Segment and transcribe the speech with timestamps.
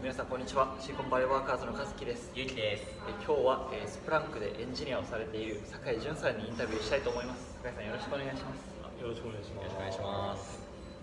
[0.00, 0.74] 皆さんこんにちは。
[0.80, 2.32] シーコンバレーワーカーズの和樹です。
[2.34, 2.88] ゆうきです。
[3.04, 7.60] え今日は、えースプランクでエンジニアをされている酒井淳さんにインタビューしたいと思います。
[7.60, 8.64] 酒井さんよろしくお願いします。
[8.96, 9.60] よろしくお願いします。
[9.60, 10.56] よろしくお願いします。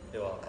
[0.10, 0.42] では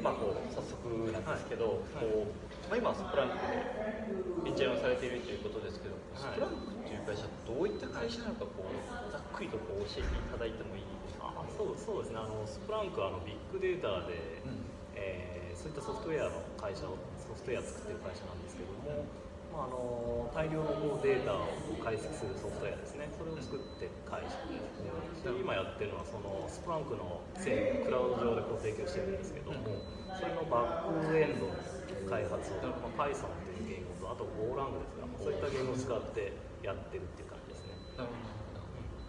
[0.00, 2.08] まあこう早速なんですけど、はい。
[2.08, 2.32] こう
[2.72, 6.32] まあ、今はスプランクでエンジニアをされているということですけど、はい。
[6.32, 8.72] スプランクっていう会社どういった会社なのかこう
[9.12, 12.24] ざっくりとこう教えていただいてもいいですか、あそうそうですね。
[12.24, 14.64] あのスプランクはあのビッグデータで、うん。
[14.96, 16.96] えーそういったソフトウェアの会社を
[17.32, 19.08] ソフトウェア作ってる会社なんですけども、
[19.56, 21.48] まあ、あの大量のデータを
[21.80, 23.08] 解析するソフトウェアですね。
[23.16, 29.64] それを作ってる会社でで今やってるのはそのスプランクの製品をクラウド上でこう提供してるんですけども
[30.12, 31.56] それのバックエンドの
[32.04, 37.72] 開発を、まあ、Python という言語とあと Golang ですがそういった言語を使ってやってるっていう感じですね。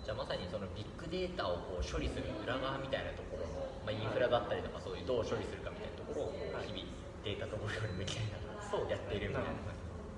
[0.06, 6.93] じゃあまさにそのビッグデータをこう処理する裏側みたいなところの、まあ、インフラだったりとかそういうどう処理するかみたいなところをこう日々
[7.24, 9.50] データとプログラムみたいなそうやっているみたいな。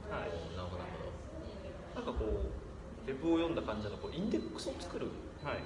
[0.10, 0.30] はい。
[0.58, 2.02] なるほどなるほどな。
[2.02, 5.08] んかこうレブを読んだ感じだとこうインデックスを作る
[5.46, 5.62] はい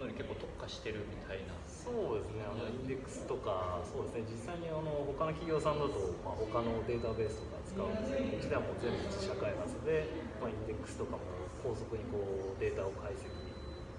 [0.00, 5.92] のに結構特化してるみたいなそうですね、あのインデックスとか、そうですね、実際にあの他の企業さんだと、
[6.24, 10.08] まあ、他のデータベースとか使うんですけど、うちではもう全部自社開発で、
[10.40, 11.24] まあ、インデックスとかも
[11.60, 13.28] 高速にこうデータを解析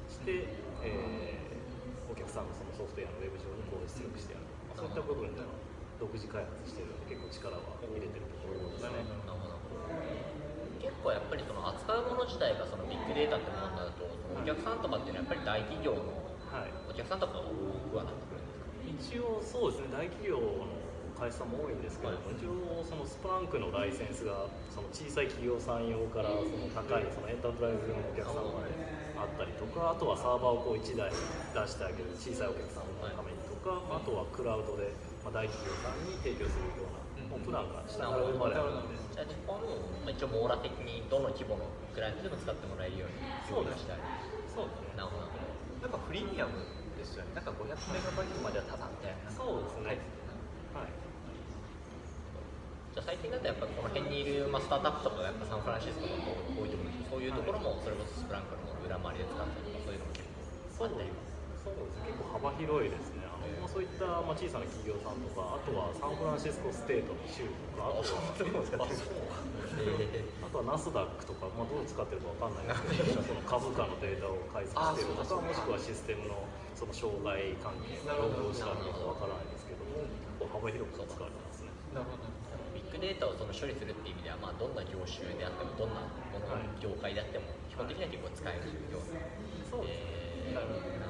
[0.09, 0.49] して、
[0.81, 1.51] えー
[2.11, 5.47] お客さんのそのソフトウェアのウェブ上にこう出力してやる、まあ、そういった部分では
[6.01, 9.05] 独自開発してるので、結構力は入れてるところですね。
[9.05, 9.61] なるほど
[10.81, 16.09] 結構やっぱりその扱うもの自体がそのビッグデータってものになるとお客さんとかっていうのはやっぱり大企業の
[16.49, 20.65] はいお客さんとかが多くはなってくるんですか一応そうですね大企業の
[21.13, 28.73] 会社も多いんですけど、はい一応そのスプランクのライセンスがその小さい企業さん用からその高いそのエンタープライズ用のお客さんまで
[29.21, 34.89] あったりとかあとはサーバーをこう1台出してあげる小さいお客さんのためにとか、あとはクラウドで、
[35.23, 38.97] まあ、大企業さんに提供するような、もうプランが下から上まであるので。
[39.13, 39.67] じゃあ日本も
[40.01, 44.01] まあ一応網羅的にどの規模のクライアントでも使ってもらえるようにそうですしてある
[44.49, 44.97] そうですね。
[44.97, 45.29] なるほど
[45.81, 46.51] なんかフリーミアム
[46.97, 47.33] ですよね。
[47.35, 49.29] なんか500メガバイトまではただみたいな。
[49.29, 49.97] そうですね。
[50.73, 50.89] はい。
[52.93, 56.27] じゃあ最近だとやっぱこの辺にいる、まあ、スタートアップとかがやっぱサンフランシスコとか
[56.59, 60.11] 多いと思うんですけどそういうところもそれこそスプランクの裏回りで使ったりとかそういうのも。
[60.11, 60.27] 結
[60.77, 61.09] 構あったり
[61.63, 63.10] そうです結構幅広いです
[63.59, 69.27] まあ、そういった、まあ、小さな企業さんとかあとはサンフランシスコステートの州とかあとは
[70.41, 81.71] あとはナスダックとか、まあ、どう使ってるかわかんないですけどその株価のデータを解析してるとかもしくはシステムのその障害関係のログをしたりとかわからないですけども結構幅広く使われてますね。
[81.91, 82.23] なるほど。
[82.73, 86.01] ビッグデータをその処理するっていう意味では、まあ、どんな業種であってもどんな
[86.31, 86.69] もの、はい。
[86.79, 89.19] 業界であっても基本的には結構使えるような
[89.69, 91.00] そうですえー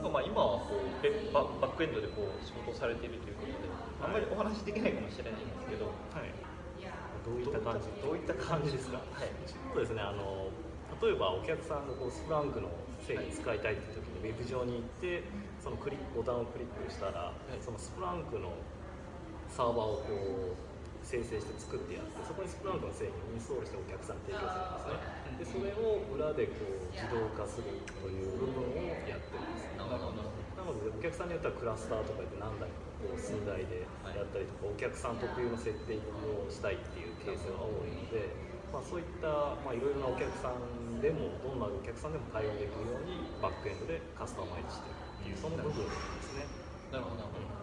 [0.00, 3.68] なんかまあ今はこうベババックエンドでこう仕事をされているということで、
[4.00, 6.32] あんまりお話しできないかもしれないんですけど、はい。
[7.20, 7.84] どういった感じ？
[8.00, 8.96] どういった感じですか？
[8.96, 10.48] はい、そうですねあの
[11.04, 12.72] 例えばお客さんがこうスプランクの
[13.04, 15.28] 製品使いたいっていう時にウェブ上に行って
[15.60, 17.60] そのクリックボタンをクリックしたら、い。
[17.60, 18.56] そのスプランクの
[19.52, 20.56] サーバーをこう
[21.10, 25.66] 生成して作ってやってそこにスプランクの製品をインストールしてお客さんに提供するんですね。
[25.66, 38.30] でそれを裏でこう自動化するという部分をやってますなるほどなのでお客さんによってはクラスターとかで何台かこう数台でやったりとか、お客さん特有の設定をしたいっていうケースが多いので、
[38.70, 45.90] まあ、そういったまあいろいろなお客さんでもどんなお客さんでも対応できるようにバックエンドでカスタマイズしてるっていうその部分で
[46.22, 46.46] すね。
[46.92, 47.48] なるほどなるほど。
[47.48, 47.59] なん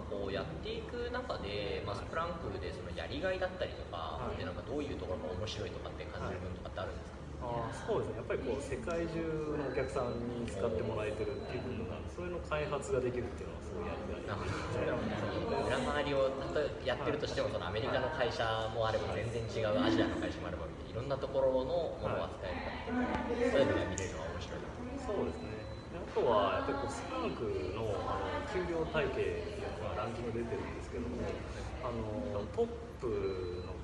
[0.00, 4.38] かこうやっていく中で、まあ、スプランクでそのやりがいだったりとか、はい。
[4.38, 8.16] でなんかどういうところが面白いとかって感じる部分とかってあるんですか、あーそうですね。
[8.16, 9.20] やっぱりこう世界中
[9.56, 14.44] のお客さんに使ってもらえてるっていう部分がそれの開発ができるっていうのはすごいやりがいなる
[15.32, 16.30] ほど裏回りを
[16.84, 18.44] やってるとしてもそのアメリカの会社
[18.74, 24.66] もあれば全然違うアジアの会社もあればみたいないろんなところのものを扱えるかっていうそういうのが見れるのは面白いな
[24.98, 25.64] そうですね。
[25.90, 29.59] であとはやっぱりこうスプランクのあの給料体系
[30.00, 31.20] ランキング出てるんですけども
[31.84, 33.76] あのトップの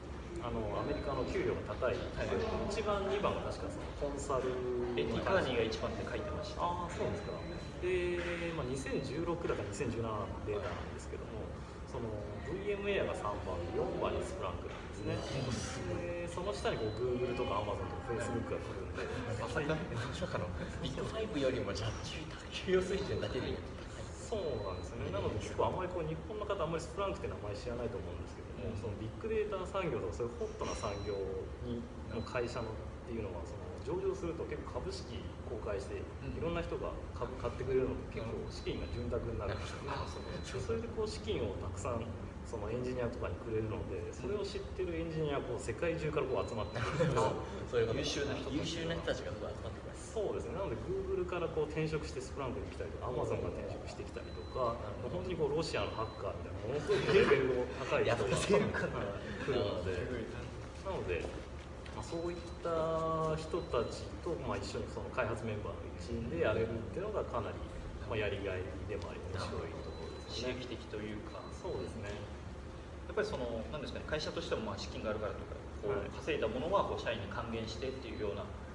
[0.45, 4.53] あのアメリカの給料が高いっていうの1番2番が確かそのコンサル
[4.95, 6.61] エディ・カーニーが一番って書いてました。
[6.61, 7.33] ああそうですか。
[7.81, 8.21] で、
[8.53, 11.41] まあ、2016だか2017のデータなんですけども
[11.89, 12.09] その
[12.47, 15.15] VMA が3番4番にスプランクなんですね、
[16.03, 19.07] でその下にこう Google とか Amazon とか Facebook が来るんで
[19.39, 19.81] あそれだど
[20.11, 20.45] うしようかな
[20.83, 21.91] ビッグファイブよりもじゃあ
[22.51, 23.55] 給与水準だけで
[24.27, 25.15] そうなんですよね。
[25.15, 28.77] なので結構あんまりこう日本の方あんまりスプランクって名前知らないと思うんですけども、うん。
[28.77, 31.15] そのビッグデータ産業とかそういうホットな産業
[31.63, 31.79] に
[32.11, 36.35] の会社のっていうのはその上場すると結構株式公開してうん。
[36.35, 39.95] いろんな人が株買ってくれるので結構資金が潤沢になるんですよね。
[39.95, 40.19] あそ
[40.75, 42.03] れでこう資金をたくさん
[42.47, 47.11] そのエンジニアとかにくれるのでそれを知ってるエンジニアがこう世界中からこう集まってくる
[47.67, 49.86] そういうこと優秀な人たち優秀な人たちがすごい集まってきます
[50.17, 50.57] そうですね。
[50.57, 55.21] なので Google からこう転職してスプランクに来たりとか Amazon が転職してきたりとかなるほど。
[55.21, 58.65] 本当にこうロシアのハッカーみたいなものすごくレベルの高い人が はい
[59.45, 59.93] 来るので。
[60.89, 60.97] な。
[60.97, 61.21] ので、
[61.93, 67.61] まあ、そういった人たちと、まあ、一緒にその開発メンバーの一員でやれるっていうのがかなり、
[68.09, 70.57] まあ、やりがいでもあり面白いところですね。
[70.57, 71.45] 刺激的というか。
[71.53, 72.09] そうですね。
[73.05, 75.53] やっぱりそのなんですかね会社としてもまあ資金があるからとか
[75.85, 76.09] こうはい。
[76.17, 78.66] 稼いだものはこう社員に還元してっていうようなはい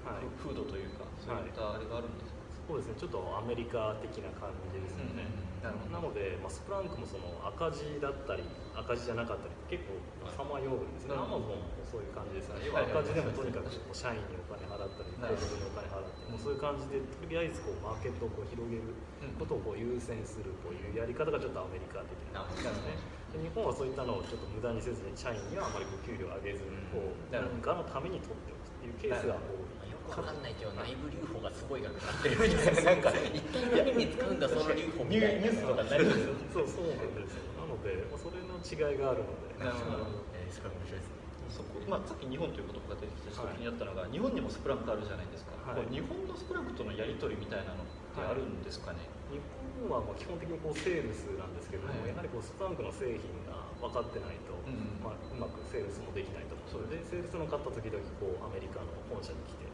[0.42, 2.96] 風土というかそういったあれがあるんですか、そうですね。
[2.98, 5.30] ちょっとアメリカ的な感じですよね、
[5.62, 8.44] なので、まあ、スプランクもその赤字だったり
[8.74, 10.02] 赤字じゃなかったり結構
[10.34, 18.96] さまようんですね、アマゾンもそういう感じですね、要ははい赤字でもとにかく社員にお金払ったり広告にお金払ってもうそういう感じでとりあえずこうマーケットをこう広げる
[19.38, 22.42] ことをこう優先するこういうやり方がちょっとアメリカ的な。
[22.42, 22.98] 感じですね。
[23.32, 29.81] で日本はそういったのをちょっと無駄にせずに社員にはあまりこう給料を上げずにこう何かのために取っておくっていうケースが多い。
[30.18, 35.48] わかんないけど内部留保がすごい額になってるみたいななんか一体何に使うんだその留保みたいな。
[35.48, 36.06] ニュースとかになる。
[36.06, 37.40] んですよそうそうなんです。
[37.40, 39.64] よなので、まあ、それの違いがあるので。
[39.64, 41.22] なるほどえーすごい面白いですね。
[41.52, 49.40] そこまあ、さっき日本という言葉が出てきてちょっとはい気になったのが、日本にもスプランクあるじゃないですか、はい日本のスプランクとのやり取りみたいなのってあるんですかね、日
[49.84, 52.08] 本はまあ基本的にこうセールスなんですけども、はい。
[52.08, 53.51] やはりこうスプランクの製品が
[53.82, 56.86] 分かってないと、うんまあ、うまくセールスもできないと思う。
[56.86, 59.66] のでセールスの買った時々こうアメリカの本社に来て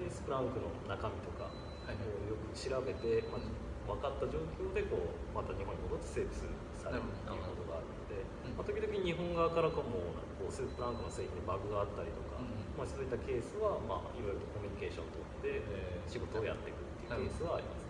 [0.00, 1.46] でスプランクの中身とか
[1.86, 6.48] はいこうよく調べて、まあ、分かった状況でこうまた日本に戻ってセールス
[6.80, 8.58] されるっていうことがあるので、うん。
[8.58, 10.10] まあ、時々日本側からかも
[10.40, 15.14] こうスプランクの製品でバグがあったりとか、うんまあ、そういったケースは、まあ、いろいろとコミュニケーションを
[15.44, 16.10] 取ってえー。
[16.10, 17.86] 仕事をやっていくっていうケースはあります。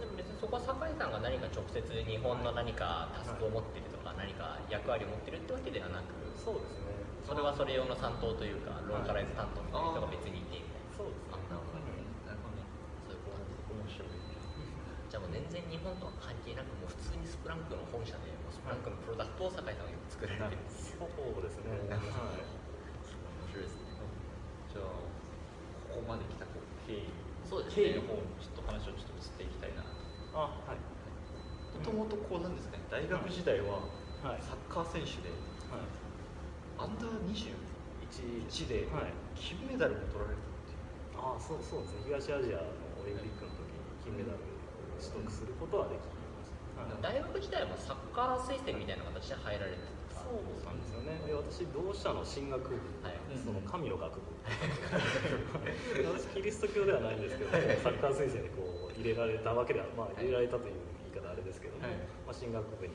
[0.00, 6.96] でも別にそこは酒井さんが何か直接日本の何かタスクを持ってるとか何か役割を持ってるってわけではなくそうですね。
[7.26, 11.34] それはそれ用の担当というかローカライズ担当みたいな人が別にいてみたいなそうですね。
[11.34, 11.82] あなるほど
[12.24, 12.62] なるほど
[13.06, 13.34] そういうこ
[13.66, 14.16] と面白い
[15.06, 21.70] じゃあもう全然日本とは関係なくもう普通にスプランクの本社でもうスプランクのプロダクトを酒井さんがよく作られてるんですよそうですね。
[22.10, 22.42] はい。
[22.42, 23.86] 面白いですね
[24.74, 24.90] じゃあ
[25.94, 27.06] ここまで来たこう経緯
[27.46, 29.86] そうですね経緯の方にちょっと話をちょっと移っていきたいな
[30.34, 30.82] あ、はい。
[31.78, 34.05] もともとこうなんですかね大学時代ははい。
[34.22, 35.30] サッカー選手で
[35.68, 35.86] はい。
[36.78, 37.56] アンダー21
[38.48, 39.12] 一ではい。
[39.36, 42.08] 金メダルも取られたっていうあ、そうそうですね。
[42.08, 44.48] 東アジアのオリンピックの時に金メダルを
[44.96, 46.80] 取得することはできました。
[46.80, 47.02] はい。
[47.02, 49.78] 大学時代もサッカー推薦みたいな形で入られて
[50.08, 51.20] たそうなんですよね。
[51.22, 52.74] で、私同志社の進学部、
[53.04, 54.26] はいその神の学部。
[54.48, 57.58] 私キリスト教ではないんですけど、サ
[57.90, 60.74] ッカー推薦でこう入れられたわけでは、まあ入れられたという
[61.12, 61.92] 言い方あれですけども、はい
[62.26, 62.94] まあ進学部に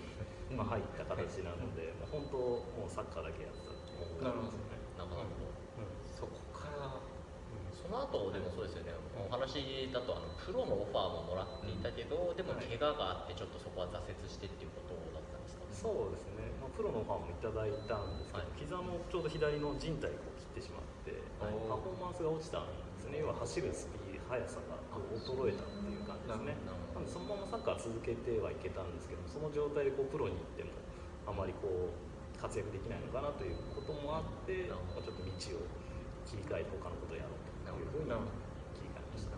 [0.56, 4.78] まあ入った形なので、まあ本当もうサッカーだけやったっていうなるほどね。
[4.98, 5.24] なるほど。
[5.24, 5.90] うん。
[6.12, 7.00] そこから
[7.72, 8.94] その後でもそうですよね。
[9.18, 15.66] お話だとあのプロのオファーももらっていたけど、でも怪我があってちょっとそこは挫折してっていうことだったんですか？
[15.66, 18.84] ねそうですね、まあ、プロのファンもいただいたんですけど、はい。
[18.84, 21.56] 膝のちょうど左の靭帯を切ってしまって、はい。
[21.66, 24.78] パフォーマンスが落ちたんですね、要は走るスピード、速さが
[25.26, 26.54] 衰えたっていう感じですね。
[27.02, 30.70] なるほどなんでそのままサッカー続けてはいけたんですけど、その状態でこうプロに行っても、
[31.26, 35.66] あまりこう活躍できないのかなということもあって、ちょっと道を
[36.26, 38.14] 切り替えて他のことをやろうというふうに
[38.78, 39.34] 切り替えました。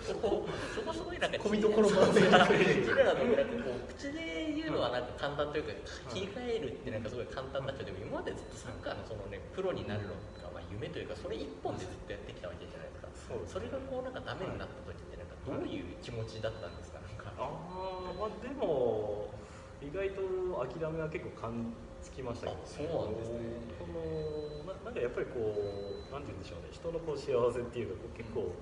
[0.00, 5.72] そこそこすごいなんか込みどころも なんかこう口で言うのはなんか簡単というか
[6.08, 13.08] 切り替えるってなんかすごい簡単になっちゃうけど今までずっとサッカーのそのねプロになるのがまあ夢というかそれ一本でずっとやってきたわけじゃないですか。
[13.46, 15.09] それがこうなんかダメになった時
[15.46, 17.00] どういう気持ちだったんですか？
[17.38, 19.28] ああまあでも
[19.80, 20.20] 意外と
[20.68, 21.72] 諦めは結構感
[22.04, 23.40] じきましたけど、あそうなんですね。
[23.80, 26.68] このななんかやっぱりこうなんて言うんでしょうね。
[26.72, 28.52] 人のこう幸せっていうかこう結構、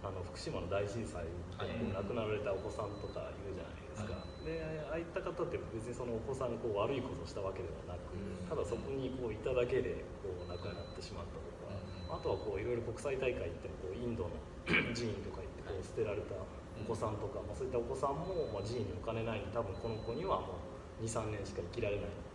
[0.00, 8.48] あの福島の大震災ではい亡くなられたお子さんとかいるじゃないですか、はでああいった方って別にそのお子さんがこう悪いことをしたわけではなく、うん。
[8.48, 14.32] ただそこにこういただけでこう亡くなってしまったとか、あとはこういろいろ国際大会行ってもこうインドの
[14.96, 15.47] 寺院とか行
[15.82, 20.58] 捨てられたお子さんとか、まあ、そういったお子さんも、まあ、寺院にお金ないんで多分この子にはも
[21.00, 22.28] う23年しか生きられない。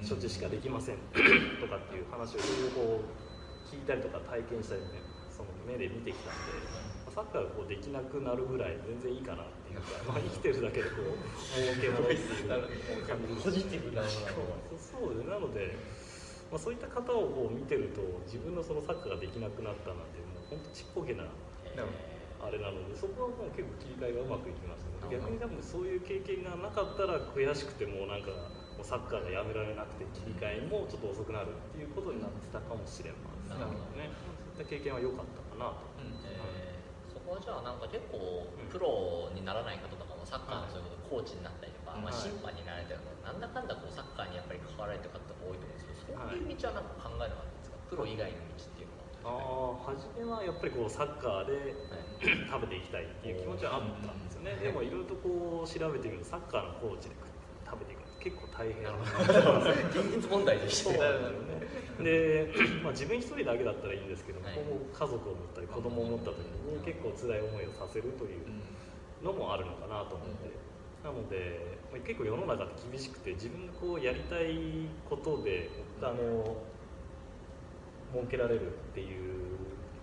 [0.00, 0.96] 処置しかできません。
[1.60, 2.42] とかっていう話をい
[2.74, 3.04] ろいろ
[3.68, 6.40] 聞いたりとか体験したりねその目で見てきたんで、
[7.04, 15.74] まあサッカーがこうできなくなるぐらい全然いいかなっていうか、 まあ、生きてるだけでこう儲けものっていう感じポジティブなものそうでなので、
[16.50, 21.24] まあ、そういった方をこう見てると自分のそのサッカーができなくなったなんてもう本当ちっぽけな
[22.40, 25.12] あれなのでそこはもう結構切り替えがうまくいきましたね。
[25.12, 28.30] 逆に多分そういう経験がなかったら悔しくてもうなんか
[28.76, 34.08] もうサッカーがやめられなくて切り替えもちょっと遅くなるっていうことになってたかもしれませんなるほどね。
[34.56, 35.84] そういった経験は良かったかなと。
[36.28, 36.80] えー
[37.10, 47.78] そこはじゃあなんか結構プロにならない方とかもサッカーのそういうことコーチになったりとか、まあ、はい審判になられたりとかなんだかんだこうサッカーにやっぱり関わられてる方が多いと思うんですけどそういう道はなんか考えるのはあるんですか？
[47.90, 51.74] プロ以外の道っていうのはああ初めはやっぱりこうサッカーで
[52.50, 54.56] 食べていきたいっていう気持ちはあったんですよね。
[54.56, 57.14] でもいろいろとこう調べてみるとサッカーのコーチで
[57.64, 58.98] 食べていくのって結構大変なの
[59.92, 60.98] 現実問題でして
[62.00, 64.56] でまあ、自分一人だけだったらいいんですけども、はい。
[64.56, 68.48] 家族を持ったり子供を持った時に結構辛い思いをさせるという
[69.22, 70.48] のもあるのかなと思って、
[71.04, 75.68] なので、まあ、結構世の中って厳しくて自分がこうやりたいことで
[76.00, 76.56] あの
[78.12, 79.56] 設けられるっていう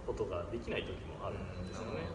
[0.05, 2.07] ことができない時もあるんですよね。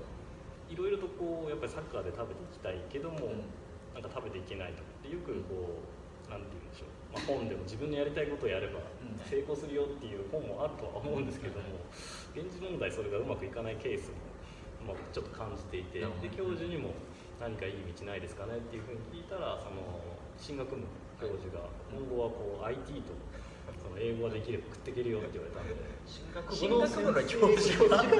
[0.71, 3.45] いろいろとこうやっぱりサッカーで食べていきたいけども、
[3.93, 8.81] なんか食べていけないとかってよくこうなんて言うんでしょう、まあ、本でも自分のやりたいことをやれば
[9.29, 11.85] 成功するよっていう本もあるとは思うんですけども
[12.33, 14.09] 現実問題それがうまくいかないケース
[14.89, 16.97] も、まあ、ちょっと感じていてで教授にも
[17.37, 19.85] 何かいい道ないですかねっていうふうに聞いたらその
[20.41, 20.89] 進学部の
[21.21, 23.32] 教授が今後はこう IT とそ
[23.93, 25.93] の英語ができれば食っていけるよって言われたんで。
[26.03, 26.27] 進
[26.69, 28.01] 進学部の教授が。
[28.03, 28.11] IT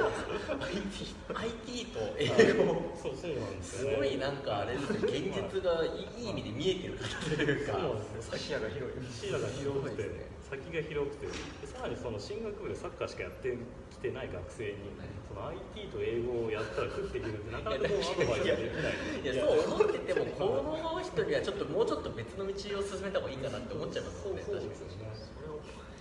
[1.91, 2.95] と英語。
[2.95, 3.95] そうそうなんですね。
[3.97, 7.03] ごいなんかあれですね現実がいい意味で見えてる方
[7.35, 7.73] というか。
[7.73, 8.37] そうなんですよ。
[8.37, 10.31] 視野が広い視野が広くて、ね。
[10.49, 11.27] 先が広くて。
[11.27, 11.33] で
[11.67, 13.57] さらにその進学部でサッカーしかやって
[13.91, 14.93] きてない学生に、
[15.27, 18.93] その IT と英語をやったら食っていけるってなかなかもうアドバイスができない。
[19.21, 20.63] いやそう思っててもこ
[20.95, 24.41] の人にはちょっともうちょっと別の道を進めた方がいいかなって思っちゃいますよね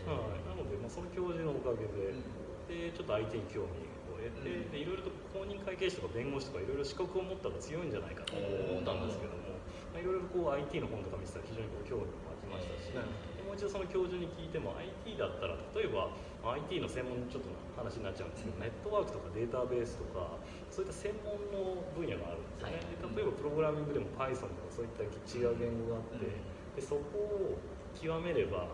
[0.07, 9.59] はい、なので、まあ、その教授のおかげで,、でちょっと IT に興味を得て、でいろいろと公認会計士とか弁護士とかいろいろ資格を持ったら強いんじゃないかと思ったんですけども、
[9.95, 12.99] まあ、いろいろこう IT の本とか見てたら非常にこう興味も湧きましたし、で
[13.47, 14.75] もう一度その教授に聞いても
[15.07, 16.11] IT だったら例えば、
[16.43, 20.39] まあ IT の専門のちょっと話になっちゃうんですけど、ネットワークとかデータベースとか
[20.71, 26.27] そういった専門の分野があるんですよね、で例えばプログラミングでも Python とかそういった違う言語があって、
[26.75, 27.59] でそこを
[27.95, 28.67] 極めれば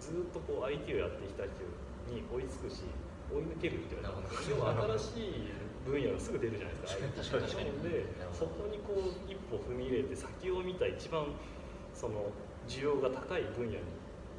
[0.00, 1.64] ずっとこう IT をやってきた人
[2.08, 2.84] に追いつくし
[3.32, 5.54] 追い抜けるって言われたんです要は新しい
[5.86, 11.34] 分野がすぐ出るじゃないですか IT なのでなるほどそこにこう一歩踏み入れて先を見た一番
[11.94, 12.30] その
[12.68, 13.84] 需要が高い分野に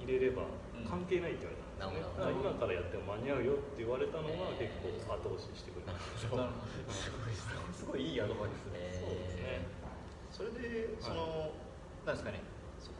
[0.04, 0.44] 入れれば
[0.88, 1.68] 関係ないって言われた。
[1.86, 6.90] んですよね、だから今からやっても間に合うよって言われたのが結構後押ししてくれました、なるほど。
[6.90, 9.62] すごいすごいいいアドバイスでそうですね。
[10.34, 11.54] それでその、
[12.02, 12.42] なんですかね。
[12.42, 12.57] そ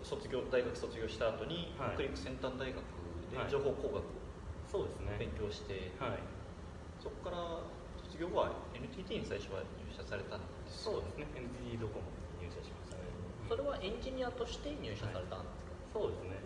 [0.08, 2.00] 卒業大学卒業した後に、はい。
[2.00, 2.80] 北陸先端大学
[3.28, 3.52] ではい。
[3.52, 4.00] 情報工学
[4.80, 4.88] を
[5.20, 6.24] 勉強して、はい。
[7.04, 7.60] そこから
[8.08, 11.28] 卒業後は NTT に最初は入社されたんですそうですね。
[11.36, 12.08] NTT ドコモ
[12.40, 13.12] に入社しましたね。
[13.52, 16.40] それはエンジニアとして入社されたんですか、そうですね。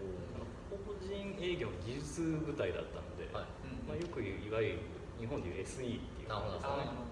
[0.72, 3.62] 法人営業の技術部隊だったので、はい。
[3.86, 4.80] まあ、よくいわゆる
[5.20, 7.12] 日本でいう SE っていうなるほど感じですね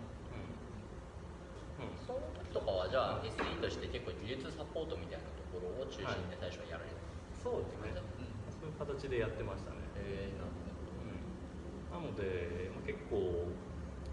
[1.77, 6.99] うんうんその時とかはじゃあ SE として結構技術サポートみたいなところを中心で最初はやられた、
[7.43, 7.99] そうですね。
[8.59, 11.23] そういう形でやってましたね、へえなるうん
[11.91, 13.47] なので、まあ、結構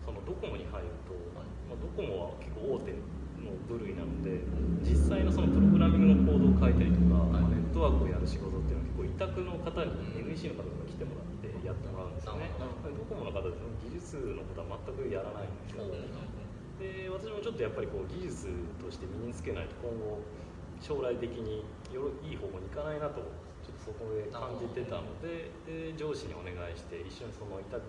[0.06, 2.94] そのドコモに入ると、はいまあ、ドコモは結構大手
[3.42, 4.42] の部類なので
[4.86, 7.42] 実際のそのプログラミングのコードを書いたりとか、はい。
[7.42, 15.82] まあネットワークをやる仕事っていうのは結構委託の方に NEC の方とか来てもらってやってもらうんですよねドコモの方でその技術のことは全くやらないんですよ。
[15.82, 15.98] ほど
[16.76, 20.20] で私もちょっとやっぱりこう技術として身につけないと今後
[20.80, 23.24] 将来的によろいい方向に行かないなと
[23.64, 27.82] ちょっとそこで感じてたのでで上司にお願いして一緒にその委託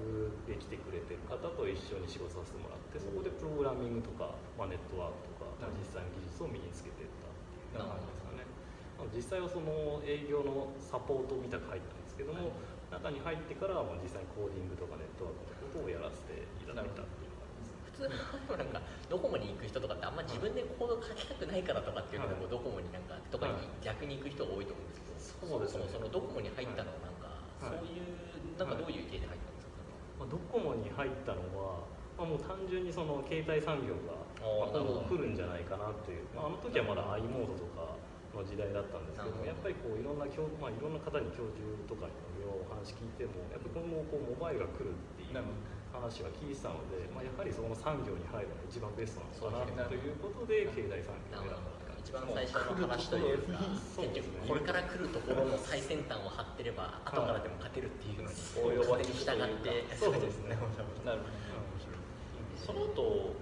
[0.47, 7.35] で来てくれてる方と一緒に仕事させてもらってそこでプログラミングとか、まあ、ネットワークとか、まあ、実際の技術を身につけていったっ
[7.69, 8.47] ていう感じですかね。
[8.97, 12.49] まあ実際はその営業のサポートみたく入ったんですけども、
[12.89, 17.05] 中に入ってからはもう実際にコーディングとかネットワークのことをやらせていただいた
[17.97, 18.77] 通のなんか
[19.09, 22.49] ドコモに行く人とかってあんま自分でコード書きたくないからとかっていうので、はい。
[22.49, 23.65] ドコモになんかとかにはい。
[23.81, 25.89] 逆に行く人が多いと思うんですけど、そうですね。
[25.89, 27.81] そもそもそのドコモに入ったのはなんか、はい。
[27.81, 28.27] そういう
[28.57, 29.81] なんかどういう経緯で入ったんですか、
[30.17, 31.85] まあ、ドコモに入ったのは、
[32.17, 37.93] まあ、もう単純にその携帯産業が、まあ、今後来るんじゃないかなという、まあ、あの時はまだ i モードとか
[38.33, 45.37] の時代だったんですけどやっぱりこういろんな教、まあ、いろんな方に教授とかにお話聞いてもやっぱり今後こうモバイルが来るっていう
[45.97, 51.77] 話は聞いてたので、まあ、やはりそこの産業に入るのが一番ベストなのかなということで経済産業を選んだ
[52.07, 53.59] 一番最初の話というか
[53.91, 54.47] そうですね。
[54.47, 59.83] 結局これから来るところの最先端を張ってれば後からでも勝てるっていうのにそういに従って。
[59.99, 60.55] そうですね。
[61.03, 61.67] なるほど。
[62.55, 63.35] その後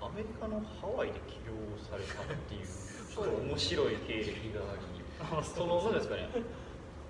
[0.00, 1.52] アメリカのハワイで起業
[1.84, 6.42] されたっていうちょっと面白い経歴がありあそのどうですかね、はい。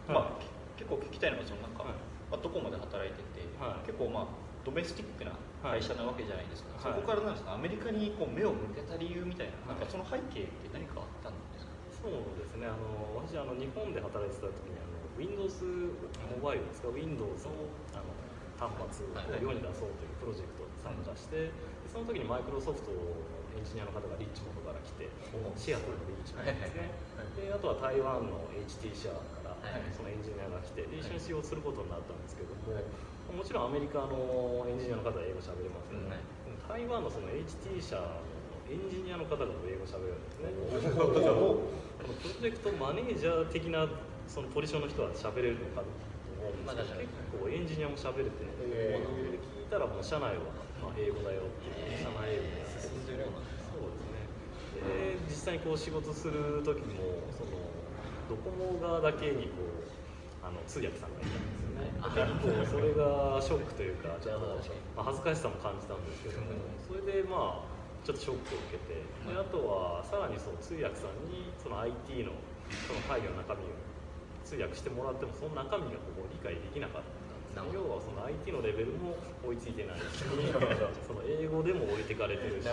[0.09, 0.43] まあ
[0.75, 1.93] け結構聞きたいのがそのなんか、はい。
[2.31, 3.87] まあ、どこまで働いてて、はい。
[3.87, 7.01] 結構まあドメスティックな会社なわけじゃないですか、はい。
[7.01, 7.55] そこからなんですか？
[7.55, 11.73] アメリカにこう目を向けた理由みたいな,、はいなんかその背景って何かあったんですか？
[11.99, 12.67] そうですね。
[12.69, 15.51] あの私あの日本で働いてた時にあの Windows
[16.31, 18.13] モバイルですか？Windows のあの
[18.59, 19.43] 端末をはい。
[19.43, 22.99] 世に出そうというプロジェクトに参加して、でその時にマイクロソフトの
[23.55, 25.11] エンジニアの方がリッチモンドから来て
[25.59, 26.91] シアトルのリッチモンドですね、
[27.35, 32.79] であとは台湾の HT 社からはいそのエンジニアが来てで一緒に使用することになったんですけども、
[33.33, 38.25] もちろんアメリカのエンジニアの方は英語喋れますよね、でも台湾のその HT 社の
[38.69, 40.53] エンジニアの方が英語喋るんですね。
[40.97, 41.65] この
[42.21, 43.89] プロジェクトマネージャー的な
[44.27, 45.89] そのポジションの人は喋れるのかと
[46.41, 48.31] 思うんですけど、結構エンジニアも喋れて、
[48.65, 51.97] へーで聞いたらもう社内はまあ英語だよっていう。
[51.97, 53.41] 社内英語で進んでるような。
[53.65, 54.29] そうですね。
[55.17, 57.57] で実際にこう仕事する時もその
[58.29, 59.88] ドコモ側だけにこう
[60.49, 61.93] あの通訳さんがいたんですよね。
[62.01, 64.49] あ結構それがショックというか ちょっと、
[64.97, 66.57] まあ、恥ずかしさも感じたんですけども
[66.89, 67.69] それでまあ
[68.01, 72.33] ちょっとショックを受けてであとはさらにその通訳さんにその IT の
[72.89, 73.77] その会議の中身を
[74.49, 77.77] 通訳してもらってもその中身がこう理解できなかったんですね。
[77.77, 80.25] 要はその IT のレベルも追いついてないし
[81.05, 82.69] その英語でも置いてかれてるし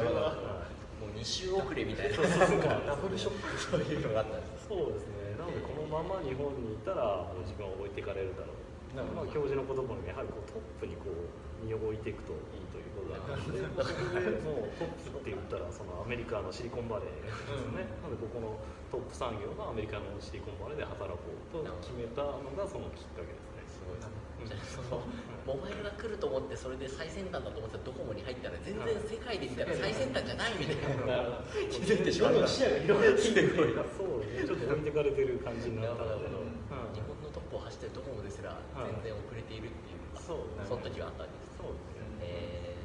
[1.06, 2.18] もう2週遅れみたいな。
[2.18, 3.54] ダブルショック。
[3.62, 4.66] そういうのがあったんです。
[4.66, 5.38] そうですね。
[5.38, 8.66] なのでこのまま日本にいたらもう自分は置いてかれるだろう。
[8.98, 11.28] なまあ、教授の言葉にやはりこうトップにこう
[11.60, 18.56] 身を置いていくといいということだったので、 まあ、そこでもうトップって言ったらそのアメリカのシリコンバレーですよね、なのでここの
[18.88, 23.68] トップ産業がアメリカのシリコンバレーで働こうと決めたのがそのきっかけですね。
[23.68, 24.48] すごいうん。
[24.48, 25.04] じゃあその
[25.46, 31.38] モバイルが来ると思ってそれで最先端だと思ってたドコモに入ったら全然世界で見たら最先端じゃないみたいな。
[31.70, 35.94] 気づいてしまった視野が広がっていくそうですねちょっと置いてかれてる感じにな。
[35.94, 36.66] ったので、 うん
[36.98, 40.38] 日本のトップを走ってるドコモですら全然遅れているっていうのがそう。
[40.66, 42.26] その時はあったわけですそうですね。
[42.26, 42.76] えー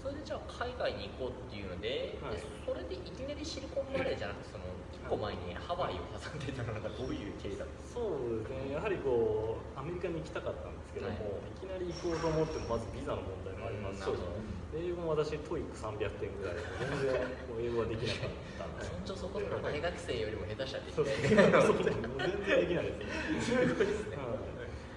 [0.00, 2.40] それでじゃあ海外に行こうっていうので,で、はい。
[2.64, 4.79] それでいきなりシリコンバレーじゃなくてその1
[5.10, 18.86] 個前にハワイを挟んでいたのがどういう経緯だったそうですねやはりこうアメリカに行きたかったんですけども、、はいきなり行こうと思ってもまずビザの問題もありますし、うん英語も私 TOEIC300点ぐらいで全然もう英語はできなかったんで。
[19.02, 21.90] そそこそこの大学生よりも下手したらできそうないそうそう。
[22.06, 23.66] もう全然できないですね。
[23.66, 24.46] すごいですねはい、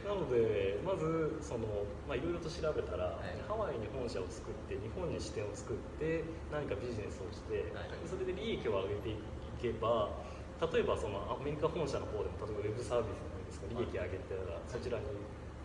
[0.05, 3.33] なのでまずそのまあいろいろと調べたら、はい。
[3.49, 6.21] ハワイに本社を作って日本に支店を作って
[6.53, 7.89] 何かビジネスをして、はい。
[8.05, 9.17] それで利益を上げてい
[9.63, 10.11] けば
[10.59, 15.07] 例えばそのアメリカ本社の方でも例えばウェブサービスでもいいですか利益上げたらそちらに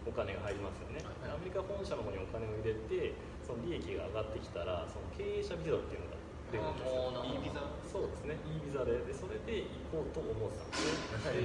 [0.06, 1.34] お金が入りますよね、はい。
[1.34, 7.12] アメリカ本社の方にお金を入れてその利益が上がってきたらその経営者ビザっていうのが出るんですよ。
[7.28, 7.60] E ビザ？
[7.84, 11.44] そうですね、いいビザでで、それで行こうと思ってたんで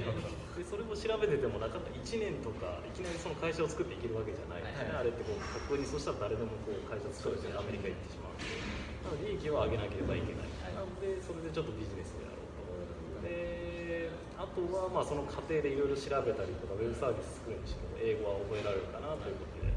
[0.56, 4.64] ででそれを調べてても、なかなか1年とか、いきなりその会社を作っていけるわけじゃない。
[4.64, 5.12] ですね、はい。
[5.12, 8.48] あれってこう、ここに、そしたら誰でもこう会社作ってアメリカ行ってしまうんで、
[9.04, 10.48] なので利益を上げなければいけない。
[10.72, 13.28] なので、それでちょっとビジネスをやろうと。
[13.28, 14.08] で、
[14.40, 19.68] あとはまあその過程でいろいろ調べたりとか、ウェブサービス作るにしても、英語は覚えられるかなということで、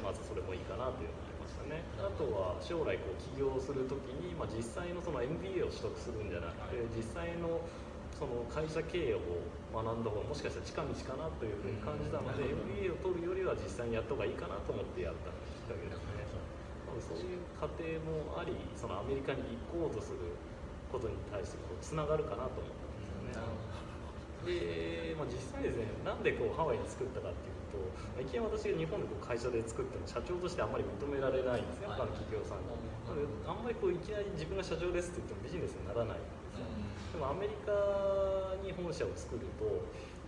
[0.00, 1.82] まずそれもいいかなというのがありましたね。
[1.98, 7.60] あとは将来こう起業するときに、まあ、実際のその MBA を取得するんじゃなくて、実際の
[8.14, 9.20] その会社経営を
[9.72, 15.49] 学んだ方がもしかしたら近道かなというふうに感じたので、MBA を取るよりは実際にやった方がいいかなと思ってやったきっかけです。
[17.00, 20.36] そういう過程もあり、そのアメリカに行こうとする
[20.92, 23.70] ことに対してこうつながるかなと思ったんですよね。
[24.40, 27.76] で、まあ、実際ですね、なんでこうハワイに作ったかっていうと、
[28.16, 32.90] まあいきなり私が日本でこう会社で作っても社長としてあんまり認められないんですね、はい他の企業さんに。
[33.10, 36.70] あんまりこういきなり自分が社長ですって言ってもビジネスにならないんですよ。
[37.10, 37.74] でもアメリカ
[38.62, 39.66] に本社を作ると、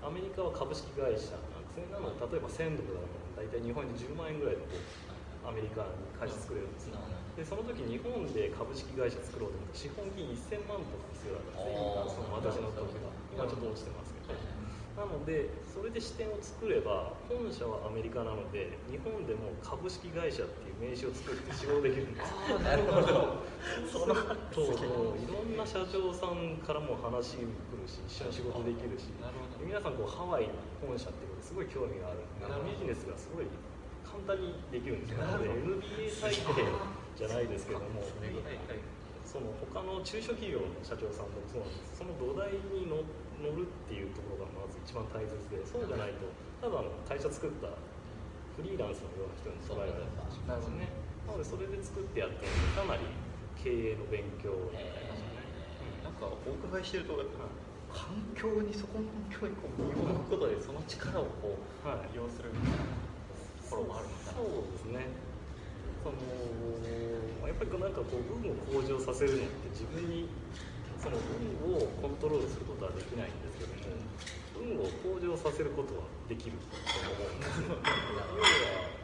[0.03, 1.87] アメリカは株式会社なんですね。
[1.95, 4.83] なので、例えば1000ドルだと大体日本円で10万円ぐらいでこう
[5.43, 6.99] アメリカに会社作れるんですよ。
[7.37, 14.63] でその時日本で株式会社作ろうと思って資本金1000万とか必要だったんですね私の時は今ちょっと落ちてますけど。
[14.93, 22.61] なのでそれで支店を作れば本社はアメリカなので日本でも株式会社っていう名刺を作って仕事できるんですよ。
[22.61, 23.41] なるほど。
[23.89, 24.13] その
[24.53, 25.17] ともう。
[25.17, 30.13] いろんな社長さんからも話来るし一緒に仕事できるしなるほど皆さんこう。
[30.13, 30.53] ハワイに
[30.85, 31.33] 本社っていう。
[31.33, 33.49] ことですごい興味があるんでビジネスがすごい
[34.13, 35.25] 簡簡単にできるんですよ。
[35.25, 36.39] なので MBA 最低
[37.17, 38.05] じゃないですけども
[39.25, 41.99] その他の中小企業の社長さんでもそうなんです。
[41.99, 43.03] その土台に乗
[43.43, 46.31] 乗るっていうところがまず一番大切でそうじゃないと
[46.63, 47.67] ただの会社作った
[48.55, 50.13] フリーランスのような人に捉えられる。
[50.15, 50.87] かもしれないですね。
[51.27, 53.09] なのでそれで作ってやってるのでかなり
[53.59, 55.47] 経営の勉強になりましたね、
[56.03, 62.11] なんかお伺いしてると環境にそこの環境にこう身を置くことでその力をこうはい。
[62.11, 62.83] 利用するみたいな。
[62.83, 63.12] と
[63.73, 65.09] ころもあるのかなそうですね。
[66.05, 70.29] そのやっぱりなんかこう運を向上させるのって自分に
[71.01, 74.05] その運をコントロールすることはできないんですけども
[74.61, 76.85] 運を向上させることはできると思
[77.23, 77.73] うんですよ。
[77.73, 79.03] 要は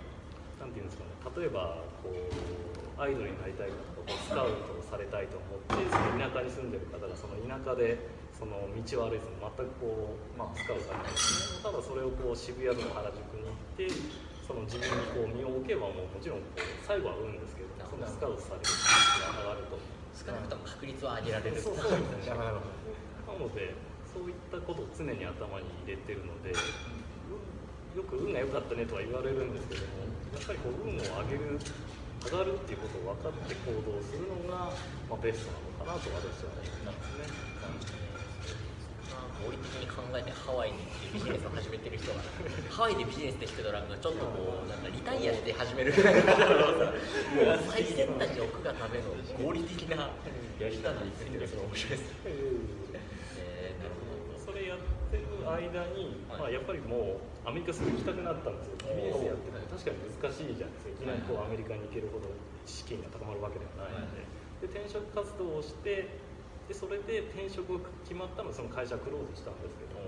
[0.60, 7.94] なんていうんですかね例えばこうアイドルになりたい方とかスカウトをされたいと思ってその田舎に住んでる方がその田舎で
[8.34, 18.80] その道を歩いても全くこう、まあ、スカウトされないですねただそれをこう渋谷とか原宿に行ってその自分にこう身を置けばもうもちろんこう最後は運ですけどそのスカウトされる率
[19.28, 19.98] が上がると。
[20.18, 22.02] 少なくとも確率は上げられるそうそうなの
[23.54, 23.70] で
[24.10, 31.60] そういったことを常に頭に入れてるので、よく運が良かったねとは言われるんですけどもやっぱりこう運を上げる
[32.24, 34.74] 上がるっていうことを分かって行動するのが、
[35.08, 35.52] まあ、ベスト
[35.86, 37.97] なのかなと私は思いますね。
[39.44, 42.20] 合理的に考えてハワイにってビジネスを始めてる人が
[42.70, 50.10] ハワイでビジネスできてたらちょっとこうなんかリタイアして始めるぐらいのもう最先端に置くがための合理的な
[50.58, 52.14] やり方についてるそれ面白いです。
[53.38, 54.38] えー、なるほど。
[54.38, 54.78] それやっ
[55.10, 62.28] てる間に、まあ、やっぱりもうアメリカすぐ行きたくなったんですよ BS やってて確かに難しいじゃないですかいきなりこうアメリカに行けるほど
[62.68, 64.04] 資金が高まるわけではないの
[64.60, 66.12] で,、で転職活動をして
[66.68, 70.04] でそれで転職が決まったのでその会社クローズしたんですけども、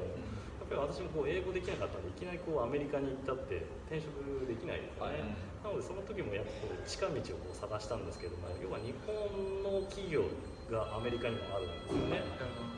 [0.61, 4.13] やっぱり私もこう英語できなかったんでいきなりこうアメリカに行ったって転職
[4.45, 5.25] できないですよね、
[5.65, 9.17] なのでその時もやっぱこう近道をこう探したんですけども要は日本
[9.65, 10.29] の企業
[10.69, 12.21] がアメリカにもあるんですよね、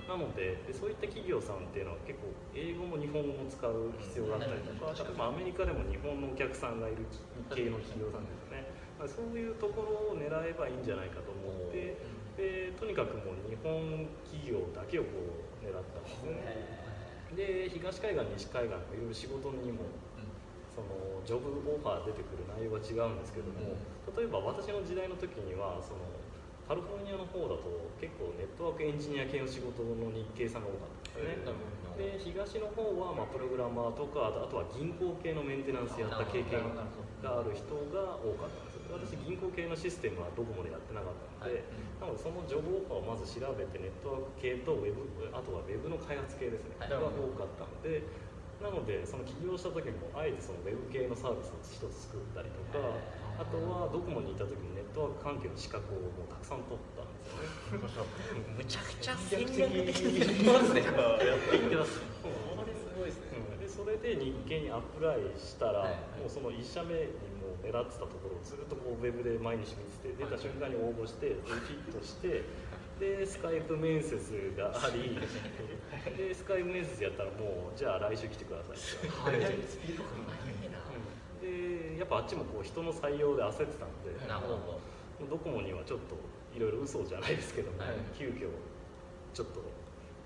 [0.06, 7.02] なのででそういった企業さんっていうのは結構英語も日本語も使う必要があったりとか、例えばアメリカでも日本のお客さんがいる
[7.50, 11.98] 日系の企業さんですよね、まあそういうところを狙えばいいんじゃないかと思って
[12.42, 16.66] でとにかくもう日本企業だけをこう狙ったんですよね
[17.38, 19.86] で東海岸西海岸のいろいろ仕事にも
[20.74, 23.78] そのジョブオファー出てくる内容は違うんですけども
[24.18, 26.02] 例えば私の時代の時にはその
[26.66, 27.70] カリフォルニアの方だと
[28.02, 36.64] 結構ネットワークエンジニア系の仕事の日系さんが多かったんですよね、で東の方はまあプログラマーとかあとは銀行系のメンテナンスやった経験
[37.20, 38.62] がある人が多かった。
[38.62, 41.64] んですよ私銀行系のシステムはドコモでやってなかったので、
[42.00, 46.90] なのでそのジョブオファーをまず調べてネットワーク系とウェブあとはウェブの開発系ですね、はい。
[46.90, 48.04] が多かったので
[48.62, 52.78] なのでその起業した時もあえてそのウェブ系のサービスを一つ作ったりとか
[53.40, 58.46] あとはドコモにいた時もネットワーク関係の資格をもうたくさん取ったんですよね。
[58.54, 63.42] むちゃくちゃ戦略的にやっていってますこれすごいですね。
[63.58, 66.20] でそれで日経にアプライしたら、はい。
[66.20, 67.31] もうその1社目に
[67.62, 72.42] 狙ってたところをずっとこうウェブで毎日見てて出た瞬間に応募してでフィットして
[72.98, 74.18] でスカイプ面接
[74.56, 75.18] があり
[76.16, 79.46] でスカイプ面接やったらもうじゃあ来週来てくださいって。
[81.42, 84.80] でやっぱあっちもこう人の採用で焦ってたんでなるほど。
[85.30, 86.16] ドコモにはちょっと
[86.56, 88.48] いろいろ嘘じゃないですけども、はい急遽
[89.34, 89.62] ちょっと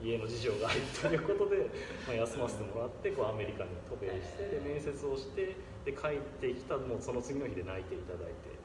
[0.03, 1.71] 家の事情があるということで、
[2.07, 8.57] まあ、休ませてもらってこうアメリカに渡米してで面接をしてで帰ってきたもうその次の日で泣いていただいて。